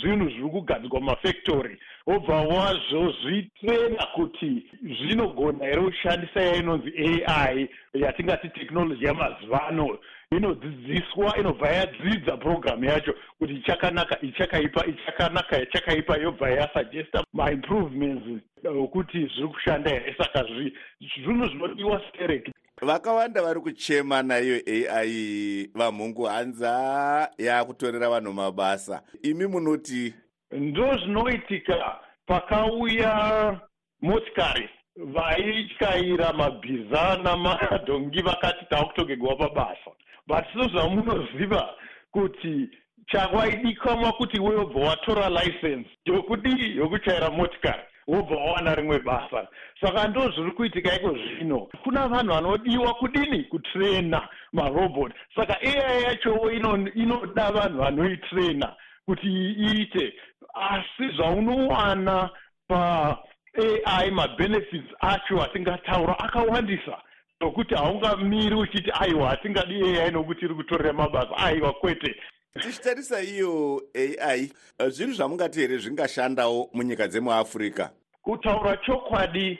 zvinhu 0.00 0.30
zviri 0.30 0.50
kugadzirwa 0.50 1.00
mumafactory 1.00 1.78
obva 2.06 2.40
wazvozvitrena 2.42 4.06
kuti 4.14 4.66
zvinogona 4.82 5.64
here 5.64 5.82
kushandisa 5.82 6.40
yainonzi 6.40 6.92
ai 7.26 7.68
yatingati 7.94 8.48
teknoloji 8.48 9.04
yamazuva 9.04 9.68
ano 9.68 9.98
inodzidziswa 10.36 11.36
inobva 11.38 11.68
yadzidza 11.68 12.36
programu 12.36 12.84
yacho 12.84 13.14
kuti 13.38 13.54
ichakanaka 13.54 14.20
ichakaipa 14.20 14.86
ichakanaka 14.86 15.62
ichakaipa 15.62 16.16
yobva 16.16 16.50
yasuggesta 16.50 17.24
maimprovements 17.32 18.42
okuti 18.64 19.18
zviri 19.18 19.48
kushanda 19.48 19.90
here. 19.90 20.14
Saka 20.18 20.44
zvinhu 20.44 21.46
zvinodiwa 21.46 22.02
stereki 22.08 22.52
vakawanda 22.82 23.42
vari 23.42 23.60
kuchema 23.60 24.22
naiyo 24.22 24.60
ai 24.94 25.70
vamhungu 25.74 26.22
hanza 26.22 27.30
yaakutorera 27.38 28.08
vanhu 28.08 28.32
mabasa. 28.32 29.02
Imi 29.22 29.46
munoti? 29.46 30.14
Ndo 30.50 30.96
zvinoitika 30.96 31.96
pakauya 32.26 33.60
motikari 34.00 34.68
vaityaira 34.96 36.32
mabhiza 36.32 37.18
namadhongi 37.22 38.22
vakati 38.28 38.64
takutogegewa 38.64 39.36
pabasa 39.36 39.90
but 40.28 40.44
so 40.52 40.68
zvamunoziva 40.68 41.74
kuti 42.12 42.68
chawaidikanwa 43.06 44.12
kuti 44.12 44.40
weyobva 44.40 44.80
watora 44.80 45.28
license. 45.28 45.88
Yokudii 46.04 46.76
yokuchaira 46.76 47.30
motikari 47.30 47.82
wobva 48.06 48.36
wawana 48.36 48.74
rimwe 48.74 48.98
basa. 48.98 49.48
Saka 49.80 50.08
ndo 50.08 50.30
zviri 50.30 50.50
kuitika 50.50 50.96
iko 50.96 51.10
zvino. 51.10 51.68
Kuna 51.82 52.08
vanhu 52.08 52.32
vanodiwa 52.34 52.94
kudini? 52.94 53.44
Kutrena 53.44 54.28
marobot. 54.52 55.12
Saka 55.36 55.60
ai 55.60 56.02
yachowo 56.02 56.50
inoda 56.94 57.50
vanhu 57.52 57.78
vanoitrena 57.78 58.76
kuti 59.06 59.26
iite. 59.26 60.14
Asi 60.54 61.08
zvaunowana 61.16 62.30
paai 62.68 64.10
mabenefits 64.10 64.94
acho 65.00 65.42
atingataura 65.42 66.18
akawandisa 66.18 66.98
nokuti 67.40 67.74
haungamiri 67.74 68.54
uchiti 68.54 68.90
aiwa 69.00 69.28
hatingadi 69.28 69.98
ai 69.98 70.10
nokuti 70.10 70.44
iri 70.44 70.54
kutorera 70.54 70.92
mabasa. 70.92 71.36
Aiwa 71.36 71.72
kwete 71.72 72.14
tichitarisa 72.60 73.22
iyo 73.22 73.82
ai 74.20 74.52
zvinhu 74.88 75.12
zvamungati 75.12 75.60
here 75.60 75.78
zvingashandawo 75.78 76.70
munyika 76.72 77.08
dzemuafrica 77.08 77.90
kutaura 78.22 78.76
chokwadi 78.76 79.58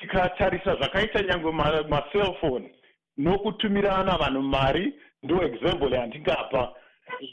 tikatarisa 0.00 0.76
zvakaita 0.76 1.22
nyange 1.22 1.50
macellphone 1.88 2.70
nokutumirana 3.18 4.18
vanhu 4.18 4.42
mari 4.42 4.94
ndo 5.22 5.42
example 5.42 5.96
yandingapa. 5.96 6.72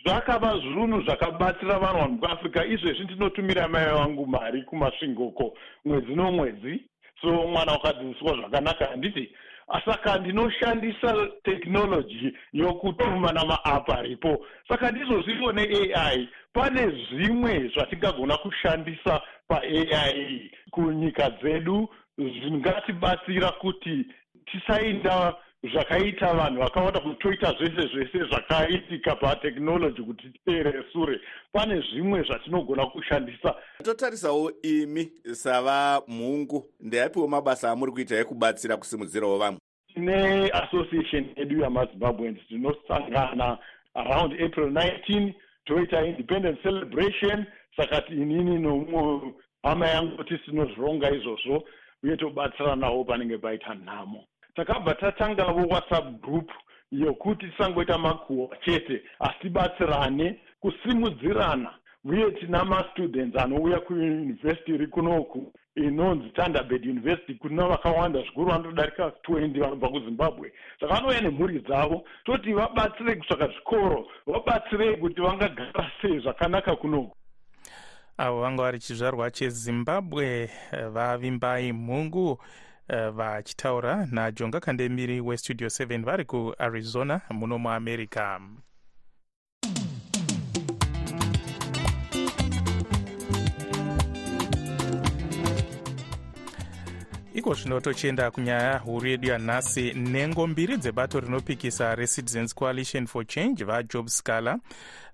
Zvakava 0.04 0.60
zvunhu 0.60 1.02
zvakabatsira 1.02 1.80
vanhu 1.80 2.00
vanhu 2.00 2.18
kuafrica 2.20 2.66
izvezvi 2.66 3.04
ndinotumira 3.04 3.68
mai 3.68 3.86
vangu 3.86 4.26
mari 4.26 4.64
kumasvingoko 4.64 5.58
mwedzi 5.86 6.16
nomwedzi. 6.16 6.84
So 7.22 7.28
mwana 7.28 7.72
wakadzidziswa 7.72 8.38
zvakanaka 8.38 8.86
handiti 8.86 9.32
saka 9.86 10.18
ndinoshandisa 10.18 11.28
teknoloji 11.44 12.34
yokutuma 12.54 13.32
namaapp 13.32 13.90
aripo. 13.90 14.46
Saka 14.68 14.92
ndizozvivo 14.92 15.52
neai 15.52 16.30
pane 16.54 16.88
zvimwe 16.88 17.68
zvatingagona 17.74 18.38
kushandisa 18.38 19.22
paai 19.48 20.52
kunyika 20.72 21.30
dzedu 21.30 21.90
zvingatibatsira 22.18 23.52
kuti 23.52 24.06
tisainda 24.46 25.36
zvakaita 25.64 26.34
vanhu 26.34 26.62
vakawanda 26.62 27.00
kuti 27.00 27.20
toita 27.20 27.54
zvese 27.60 27.88
zvese 27.88 28.26
zvakaitika 28.30 29.16
pateknoloji 29.16 30.02
kuti 30.04 30.30
titeere 30.30 30.84
sure 30.94 31.20
pane 31.54 31.82
zvimwe 31.82 32.24
zvatinogona 32.24 32.86
kushandisa. 32.86 33.56
Totarisawo 33.84 34.52
imi 34.62 35.12
sava 35.32 36.02
mhungu 36.08 36.66
ndeyapiwo 36.80 37.28
mabasa 37.28 37.72
amuri 37.72 37.92
kuita 37.92 38.20
ekubatsira 38.20 38.78
kusimudzirawo 38.78 39.38
vamwe 39.38 39.60
tine 39.94 40.50
association 40.54 41.26
yedu 41.36 41.62
yamazimbabweans 41.62 42.40
tinosangana 42.48 43.58
around 43.94 44.34
april 44.34 44.70
19 44.70 45.34
toita 45.66 46.06
independent 46.06 46.62
celebration. 46.62 47.46
Saka 47.78 48.04
inini 48.10 48.60
nomumwe 48.60 49.34
hama 49.64 49.88
yangu 49.88 50.24
tisinozvironga 50.24 51.12
izvozvo 51.12 51.64
uye 52.04 52.18
tobatsiranawo 52.18 53.04
panenge 53.04 53.38
paita 53.38 53.76
nhamo 53.76 54.24
takabva 54.58 54.94
tatangavo 54.94 55.68
whatsapp 55.68 56.22
group 56.22 56.52
yokuti 56.92 57.48
tisangoita 57.48 57.98
makuhwa 57.98 58.58
chete 58.66 59.02
asi 59.20 59.40
tibatsirane 59.42 60.40
kusimudzirana. 60.60 61.74
Uye 62.06 62.32
tina 62.32 62.66
mastudents 62.66 63.38
anouya 63.38 63.80
kuyunivhesiti 63.80 64.72
iri 64.72 64.88
kunoku 64.88 65.54
inonzi 65.76 66.30
thunderbird 66.30 66.86
university 66.86 67.34
kuna 67.34 67.68
vakawanda 67.68 68.22
zvikuru 68.22 68.52
vanotodarika 68.52 69.12
20 69.30 69.60
vanobva 69.60 69.90
kuzimbabwe. 69.90 70.54
Saka 70.80 70.94
vanouya 70.94 71.22
nemhuri 71.22 71.60
dzavo 71.60 72.04
toti 72.26 72.54
vabatsirei 72.54 73.16
kutsvaka 73.16 73.48
zvikoro 73.48 74.08
vabatsirei 74.28 74.98
kuti 74.98 75.22
vangagara 75.22 75.92
sei 76.02 76.20
zvakanaka 76.20 76.76
kunoku 76.76 77.16
avo 78.18 78.42
vanga 78.42 78.64
vari 78.64 78.80
chizvarwa 78.80 79.32
chezimbabwe 79.32 80.50
vavimbai 80.94 81.74
mhungu 81.74 82.38
vachitaura 82.90 84.08
najonga 84.12 84.60
kandemiri 84.60 85.22
westudio 85.22 85.68
7 85.68 86.04
vari 86.04 86.26
kuarizona 86.26 87.22
muno 87.30 87.58
muamerica 87.58 88.40
iko 97.38 97.54
zvino 97.54 97.80
tochienda 97.80 98.32
kunyaya 98.32 98.78
huru 98.78 99.08
yedu 99.08 99.28
yanhasi 99.28 99.94
nhengo 99.94 100.48
mbiri 100.48 100.78
dzebato 100.78 101.20
rinopikisa 101.20 101.96
recitizens 101.96 102.56
coalition 102.56 103.08
for 103.08 103.28
change 103.28 103.64
vajob 103.64 104.08
scaler 104.08 104.58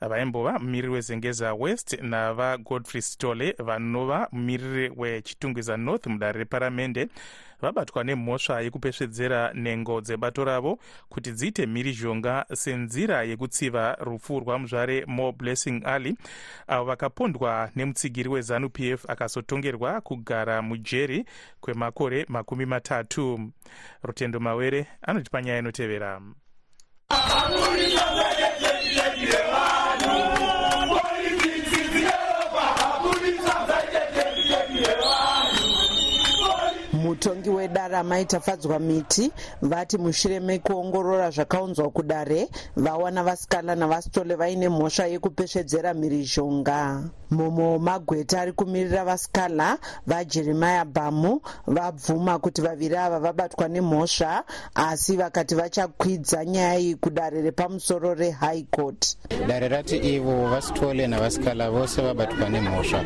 vaimbova 0.01 0.59
mumiriri 0.59 0.93
wezengeza 0.93 1.53
west 1.53 2.01
navagodfrey 2.01 3.01
stole 3.01 3.55
vanova 3.59 4.27
mumiriri 4.31 4.91
wechitungwiza 4.97 5.77
north 5.77 6.07
mudare 6.07 6.39
reparamende 6.39 7.07
vabatwa 7.63 8.03
nemhosva 8.03 8.61
yekupesvedzera 8.61 9.53
nhengo 9.53 10.01
dzebato 10.01 10.43
ravo 10.43 10.79
kuti 11.09 11.31
dziite 11.31 11.65
mhirizhonga 11.65 12.45
senzira 12.53 13.23
yekutsiva 13.23 13.97
rufu 13.99 14.39
rwamuzvare 14.39 15.05
mo 15.07 15.31
blessing 15.31 15.81
alley 15.85 16.15
avo 16.67 16.85
vakapondwa 16.85 17.69
nemutsigiri 17.75 18.29
wezanup 18.29 18.79
f 18.79 19.05
akazotongerwa 19.07 20.01
kugara 20.01 20.61
mujeri 20.61 21.25
kwemakore 21.61 22.25
makumi 22.29 22.65
matatu. 22.65 23.51
Rutendo 24.03 24.39
mawere 24.39 24.87
anotipa 25.01 25.41
nyaya 25.41 25.59
inotevera 25.59 26.21
mutongi 37.23 37.49
wedare 37.49 37.97
amaita 37.97 38.39
fadzwa 38.39 38.79
miti 38.79 39.31
vati 39.61 39.97
mushure 39.97 40.39
mekuongorora 40.39 41.29
zvakaunzwa 41.31 41.89
kudare 41.89 42.49
vawana 42.75 43.23
vasikala 43.23 43.75
navasitole 43.75 44.35
vaine 44.35 44.69
mhosva 44.69 45.07
yekupesvedzera 45.07 45.93
mhirizhonga 45.93 47.03
mumwe 47.31 47.71
wemagweta 47.71 48.41
ari 48.41 48.51
kumirira 48.51 49.05
vasikala 49.05 49.77
vajeremaya 50.07 50.85
bhamu 50.85 51.41
vabvuma 51.67 52.39
kuti 52.39 52.61
vaviri 52.61 52.97
ava 52.97 53.19
vabatwa 53.19 53.67
nemhosva 53.67 54.43
asi 54.75 55.17
vakati 55.17 55.55
vachakwidza 55.55 56.45
nyaya 56.45 56.79
iyi 56.79 56.95
kudare 56.95 57.41
repamusoro 57.41 58.13
rehigh 58.13 58.65
court. 58.71 59.17
Dare 59.47 59.67
rati 59.67 59.97
ivo 59.97 60.47
vasitole 60.47 61.07
navasikala 61.07 61.71
vose 61.71 62.01
vabatwa 62.01 62.49
nemhosva 62.49 63.03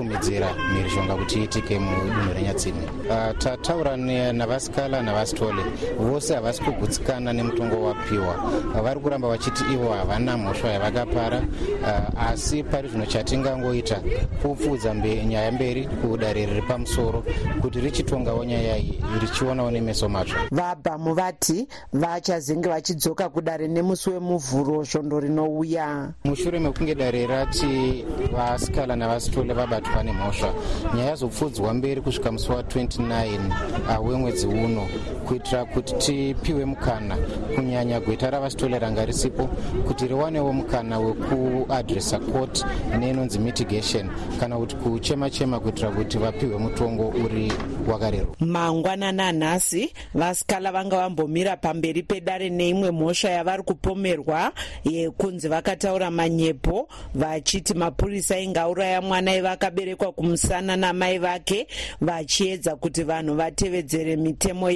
yekupumidzira 0.00 0.54
mhirizhonga 0.72 1.14
kuti 1.16 1.38
iitike 1.40 1.78
mudunhu 1.78 2.34
renyatsini 2.34 2.78
uh, 3.10 3.38
tataura 3.38 3.96
navasikala 4.32 5.02
navasitole 5.02 5.62
vose 5.98 6.34
havasi 6.34 6.62
kugutsikana 6.62 7.32
nemutongo 7.32 7.82
wapiwa. 7.82 8.34
Vari 8.82 9.00
kuramba 9.00 9.28
vachiti 9.28 9.64
ivo 9.72 9.92
havana 9.92 10.36
mhosva 10.36 10.68
yavakapara 10.68 11.38
uh, 11.82 12.22
asi 12.22 12.62
pari 12.62 12.88
zvino 12.88 13.06
chatingangoita 13.06 14.02
kupfudza 14.42 14.94
nyaya 14.94 15.52
mberi 15.52 15.86
kudare 15.86 16.46
riri 16.46 16.62
pamusoro 16.62 17.24
kuti 17.60 17.80
richitongawo 17.80 18.44
nyaya 18.44 18.78
iyi 18.78 19.02
richionawo 19.20 19.70
nemeso 19.70 20.08
matsva. 20.08 20.40
Vabhamu 20.50 21.14
vati 21.14 21.68
vachazenge 21.92 22.68
vachidzoka 22.68 23.28
kudare 23.28 23.68
nemusi 23.68 24.10
wemuvhuro 24.10 24.84
svondo 24.84 25.20
rinouya. 25.20 26.12
Mushure 26.24 26.58
mekunge 26.58 26.94
dare 26.94 27.26
rati 27.26 28.04
vasikala 28.32 28.96
navasitole 28.96 29.54
vabatwa 29.54 29.89
nemhosva 30.02 30.52
nyaya 30.94 31.14
zopfudzwa 31.14 31.74
mberi 31.74 32.00
kusvika 32.00 32.32
musi 32.32 32.48
wa29 32.48 33.38
wemwedzi 34.06 34.46
uno 34.46 34.88
kuitira 35.30 35.64
kuti 35.64 35.94
tipiwe 35.94 36.64
mukana 36.64 37.16
kunyanya 37.54 38.00
gweta 38.00 38.30
ravasitole 38.30 38.78
ranga 38.78 39.04
risipo 39.04 39.46
kuti 39.86 40.06
riwanewo 40.08 40.52
mukana 40.52 40.98
wekuadresa 40.98 42.18
court 42.18 42.64
neinonzi 42.98 43.38
mitigation 43.38 44.10
kana 44.40 44.56
kuti 44.58 44.76
kuchema 44.76 45.30
chema 45.30 45.60
kuitira 45.60 45.90
kuti 45.90 46.18
vapiwe 46.18 46.58
mutongo 46.58 47.08
uri 47.08 47.52
wakarerwa 47.88 48.34
mangwanana 48.40 49.32
nhasi 49.32 49.92
vasikala 50.14 50.72
vanga 50.72 50.96
vambomira 50.96 51.56
pamberi 51.56 52.02
pedare 52.02 52.50
neimwe 52.50 52.90
mhosva 52.90 53.30
yavari 53.30 53.62
kupomerwa 53.62 54.52
yekunzi 54.84 55.48
vakataura 55.48 56.10
manyepo 56.10 56.88
vachiti 57.14 57.74
mapurisa 57.74 58.34
ainge 58.36 58.60
auraya 58.60 59.00
mwana 59.02 59.34
ivakaberekwa 59.36 60.12
kumusana 60.12 60.76
namai 60.76 61.18
vake 61.18 61.66
vachiedza 62.00 62.76
kuti 62.76 63.02
vanhu 63.02 63.34
vatevedzere 63.34 64.16
mitemo 64.16 64.70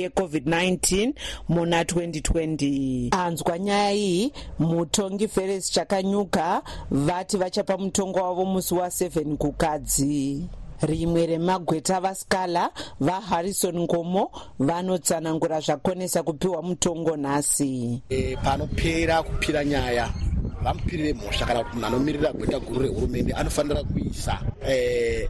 yecovid-19 0.45 1.13
muna 1.49 1.83
2020 1.83 3.09
anzwa 3.17 3.59
nyaya 3.59 3.93
iyi 3.93 4.33
mutongi 4.59 5.29
feres 5.29 5.71
chakanyuka 5.71 6.63
vati 6.91 7.37
vachapa 7.37 7.77
mutongo 7.79 8.19
wavo 8.19 8.45
musi 8.45 8.75
wa7 8.75 9.37
kukadzi. 9.37 10.49
Rimwe 10.83 11.27
remagweta 11.27 12.01
vasikala 12.01 12.71
vaharrison 13.01 13.81
ngomo 13.81 14.31
vanotsanangura 14.59 15.61
zvakonesa 15.61 16.23
kupiwa 16.23 16.63
mutongo 16.63 17.17
nhasi. 17.17 18.03
E, 18.09 18.37
panopera 18.37 19.23
kupira 19.23 19.65
nyaya 19.65 20.11
vamupirire 20.63 21.13
mhosva 21.13 21.47
kana 21.47 21.65
kuti 21.65 21.77
munhu 21.77 21.87
anomirira 21.87 22.33
gweta 22.33 22.61
guru 22.61 22.83
rehurumende 22.83 23.33
anofanira 23.33 23.83
kuisa 23.85 24.41
e, 24.69 25.29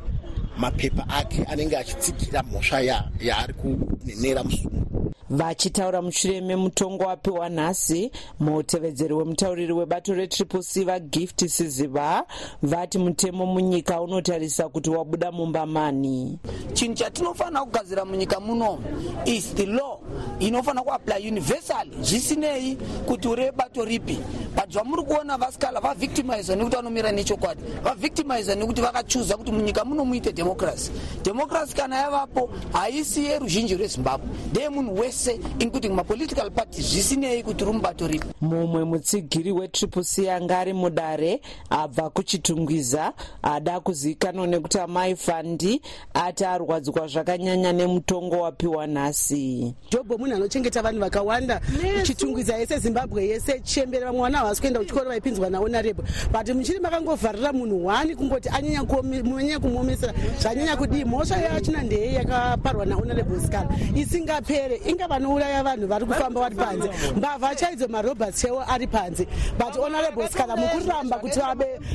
mapepa 0.59 1.09
ake 1.09 1.45
anenge 1.45 1.77
achitsigira 1.77 2.43
mhosva 2.43 2.81
yaari 3.21 3.55
kunenera 3.55 4.45
musungu 4.45 5.04
vachitaura 5.31 6.03
mushure 6.03 6.41
memutongo 6.41 7.05
wapiwa 7.05 7.49
nhasi 7.49 8.11
mutevedzeri 8.41 9.15
wemutauriri 9.15 9.73
webato 9.73 10.15
retriple 10.15 10.63
c 10.63 10.85
vagift 10.85 11.47
siziva 11.47 12.25
vati 12.63 12.99
mutemo 12.99 13.47
munyika 13.47 14.01
unotarisa 14.01 14.69
kuti 14.69 14.91
wabuda 14.91 15.33
mumbamani. 15.33 16.39
Chinhu 16.73 16.95
chatinofanira 16.95 17.65
kugadzira 17.65 18.05
munyika 18.05 18.41
muno 18.41 18.79
is 19.25 19.55
the 19.55 19.67
law. 19.67 20.01
Inofanira 20.41 20.85
kuapply 20.85 21.29
universally. 21.29 21.97
Zvisinei 22.01 22.77
kuti 23.07 23.29
uri 23.29 23.45
vebato 23.45 23.85
ripi. 23.85 24.19
But 24.55 24.71
zvamuri 24.71 25.03
kuona 25.03 25.39
vasikala 25.39 25.81
vavictimiza 25.81 26.57
nekuti 26.57 26.77
vanomira 26.77 27.13
nechokwadi. 27.13 27.63
Vavictimiza 27.83 28.55
nekuti 28.55 28.81
vakachuza 28.81 29.37
kuti 29.37 29.53
munyika 29.53 29.85
muno 29.85 30.05
muite 30.05 30.33
democracy. 30.33 30.91
Democracy 31.25 31.75
kana 31.75 31.97
yavapo 31.97 32.51
haisi 32.73 33.25
yeruzhinji 33.25 33.77
rwezimbabwe. 33.77 34.29
Ndeyemunhu 34.51 35.01
wese 35.01 35.14
including 35.59 35.95
mapolitical 35.95 36.51
parties 36.51 36.87
zvisinei 36.87 37.43
kuti 37.43 37.65
rumubato 37.65 38.07
ripi. 38.09 38.27
Mumwe 38.41 38.85
mutsigiri 38.85 39.53
wetriple 39.53 40.05
c 40.05 40.31
anga 40.31 40.59
ari 40.59 40.73
mudare 40.73 41.41
abva 41.71 42.11
kuchitungwiza 42.11 43.13
ada 43.43 43.81
kuzivikanwa 43.81 44.47
nekuti 44.47 44.79
amai 44.79 45.17
fandi 45.17 45.81
ati 46.15 46.45
arwadzwa 46.45 47.07
zvakanyanya 47.09 47.73
nemutongo 47.73 48.41
wapiwa 48.41 48.87
nhasi. 48.87 49.75
Jobho 49.91 50.19
munhu 50.19 50.35
anochengeta 50.37 50.83
vanhu 50.83 51.01
vakawanda. 51.01 51.61
Chitungwiza 52.03 52.57
yese 52.57 52.79
zimbabwe 52.79 53.27
yese 53.27 53.61
chembere 53.61 54.05
vamwe 54.05 54.21
vana 54.21 54.39
havasi 54.39 54.61
kuenda 54.61 54.81
kuchikoro 54.81 55.09
vaipinzwa 55.09 55.51
naonarebo 55.51 56.03
but 56.33 56.49
muchiri 56.49 56.81
makangovharira 56.81 57.53
munhu 57.53 57.87
wani 57.87 58.17
kungoti 58.17 58.49
anyanya 58.49 59.59
kumuomesera 59.61 60.15
zvanyanya 60.41 60.77
kudii. 60.77 61.05
Mhosva 61.05 61.37
yachina 61.37 61.83
ndeye 61.83 62.13
yakaparwa 62.13 62.87
naonarebo 62.87 63.41
skala 63.41 63.69
isingapere 63.97 64.81
inga 64.87 65.04
vanouraya 65.09 65.63
vanhu 65.63 65.87
vari 65.87 66.07
kufamba 66.07 66.41
vari 66.41 66.57
panze. 66.57 66.91
Mbavha 67.17 67.55
chaidzo 67.55 67.89
marobert 67.89 68.35
chewo 68.35 68.65
ari 68.69 68.87
panze 68.87 69.27
but 69.59 69.77
honorable 69.77 70.29
skala 70.29 70.57
mukuramba 70.57 71.19
kuti 71.19 71.41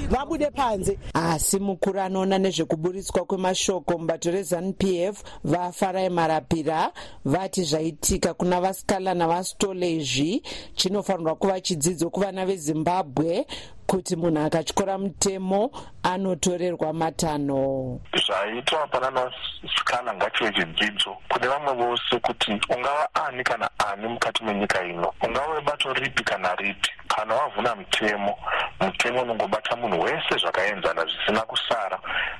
vabude 0.09 0.51
panze. 0.51 0.97
Asi 1.13 1.59
mukuru 1.59 1.99
anoona 1.99 2.37
nezvekuburitswa 2.37 3.25
kwemashoko 3.25 3.97
mubato 3.97 4.31
rezanup 4.31 4.83
f 4.83 5.23
vafarai 5.43 6.09
marapira 6.09 6.91
vati 7.25 7.63
zvaitika 7.63 8.33
kuna 8.33 8.61
vasikala 8.61 9.13
navasitole 9.13 9.95
izvi 9.95 10.43
chinofanirwa 10.75 11.35
kuva 11.35 11.61
chidzidzo 11.61 12.09
kuvana 12.09 12.45
vezimbabwe 12.45 13.45
kuti 13.89 14.15
munhu 14.15 14.45
akatyora 14.45 14.97
mutemo 14.97 15.71
anotorerwa 16.03 16.93
matanho 16.93 17.99
zvaitwa 18.13 18.87
pana 18.87 19.11
masikana 19.11 20.13
ngachive 20.13 20.51
chidzidzo 20.53 21.17
kune 21.29 21.47
vamwe 21.47 21.73
vose 21.73 22.19
kuti 22.21 22.51
ungava 22.69 23.09
ani 23.15 23.43
kana 23.43 23.69
ani 23.79 24.07
mukati 24.07 24.43
menyika 24.43 24.85
ino? 24.85 25.13
Ungava 25.23 25.53
webato 25.53 25.93
ripi 25.93 26.23
kana 26.23 26.55
ripi? 26.55 26.89
Kana 27.07 27.35
wavhuna 27.35 27.75
mutemo 27.75 28.37
mutemo 28.79 29.21
unongobata 29.21 29.75
munhu 29.75 30.01
wese 30.01 30.37
zvakaenzana 30.41 31.05
zvisina 31.05 31.41
kusara 31.41 31.99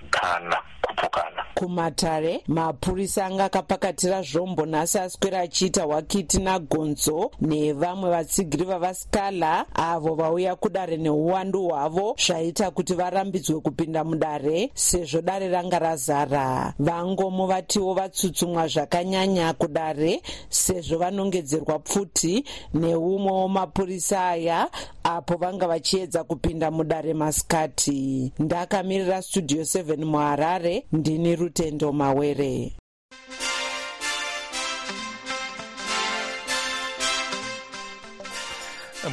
kana 0.10 0.58
kupokana 0.82 1.46
kumatare 1.54 2.44
mapurisa 2.48 3.26
anga 3.26 3.46
akapakatira 3.46 4.22
zvombo 4.22 4.66
nhasi 4.66 5.00
aswera 5.00 5.40
achiita 5.40 5.84
hwakiti 5.84 6.40
nagonzo 6.40 7.32
nevamwe 7.42 8.10
vatsigiri 8.10 8.66
vavasikala 8.66 9.66
avo 9.74 10.16
vauya 10.16 10.56
kudare 10.56 10.98
neuwandu 10.98 11.68
hwavo 11.68 12.16
zvaita 12.26 12.72
kuti 12.72 12.94
varambidzwe 12.94 13.60
kupinda 13.60 14.04
mudare 14.04 14.72
sezvo 14.74 15.22
dare 15.22 15.48
ranga 15.50 15.80
razara. 15.80 16.74
Vangomo 16.80 17.48
vatiwo 17.48 17.94
vatsutsumwa 17.94 18.68
zvakanyanya 18.68 19.54
kudare 19.54 20.22
sezvo 20.50 20.98
vanongedzerwa 20.98 21.80
pfuti 21.80 22.46
neumwe 22.74 23.32
wemapurisa 23.32 24.28
aya 24.28 24.70
apo 25.04 25.38
vanga 25.38 25.68
vachiedza 25.68 26.24
kupinda 26.30 26.72
mudare 26.72 27.14
masikati. 27.14 28.32
Ndakamirira 28.40 29.22
studio 29.22 29.62
7 29.62 30.06
muharare 30.06 30.86
ndini 30.92 31.36
rutendo 31.36 31.92
mawere. 31.94 32.74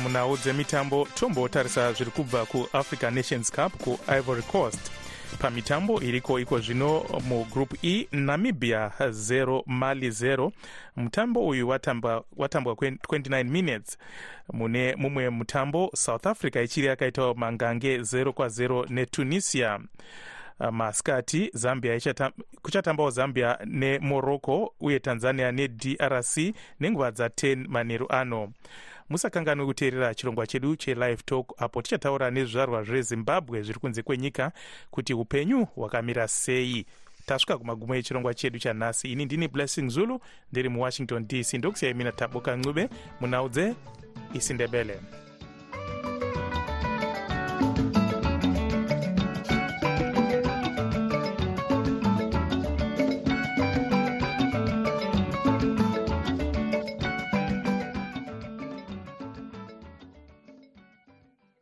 Munhau 0.02 0.37
dzemitambo 0.37 1.09
tombotarisa 1.14 1.92
zviri 1.92 2.11
kubva 2.11 2.46
kuafrica 2.46 3.11
nations 3.11 3.50
cup 3.50 3.72
kuivory 3.83 4.42
coast 4.42 4.95
pamitambo 5.37 6.01
iriko 6.03 6.40
iko 6.40 6.59
zvino 6.59 7.05
mugroup 7.29 7.85
e 7.85 8.09
namibia 8.12 8.92
0 9.01 9.62
mali 9.66 10.09
0 10.11 10.51
mutambo 10.96 11.46
uyu 11.46 11.68
watambwa 11.68 12.25
watambwa 12.37 12.75
29 12.75 13.44
minutes. 13.44 13.99
Mune 14.53 14.94
mumwe 14.96 15.31
mutambo 15.31 15.90
south 15.94 16.27
africa 16.27 16.57
ichiri 16.57 16.87
yakaitawo 16.87 17.35
mangange 17.35 17.99
0 17.99 18.25
kwa0 18.31 18.92
netunisia 18.92 19.81
masikati 20.70 21.51
zambia 21.55 22.01
kuchatambawo 22.62 23.11
zambia 23.11 23.59
nemorocco 23.64 24.75
uye 24.81 24.99
tanzania 24.99 25.53
nedrc 25.53 26.55
nenguva 26.81 27.11
dza10 27.11 27.68
manheru 27.68 28.07
ano 28.09 28.53
musakanganwe 29.08 29.66
kuteerera 29.66 30.14
chirongwa 30.14 30.46
chedu 30.46 30.76
chelive 30.76 31.22
talk 31.24 31.52
apo 31.62 31.82
tichataura 31.82 32.30
nezvizvarwa 32.30 32.82
zvezimbabwe 32.82 33.62
zviri 33.62 33.78
kunze 33.80 34.02
kwenyika 34.02 34.52
kuti 34.90 35.14
upenyu 35.14 35.64
hwakamira 35.64 36.28
sei. 36.28 36.86
Tasvika 37.26 37.58
kumagumo 37.58 37.94
echirongwa 37.94 38.34
chedu 38.34 38.58
chanhasi. 38.58 39.12
Ini 39.12 39.24
ndini 39.24 39.48
blessing 39.48 39.88
zulu 39.88 40.20
ndiri 40.52 40.68
muwashington 40.68 41.26
dc 41.26 41.54
ndokusiyai 41.54 41.94
mina 41.94 42.12
taboka 42.12 42.56
ncube 42.56 42.88
munhau 43.20 43.48
dzeisindebele 43.48 45.00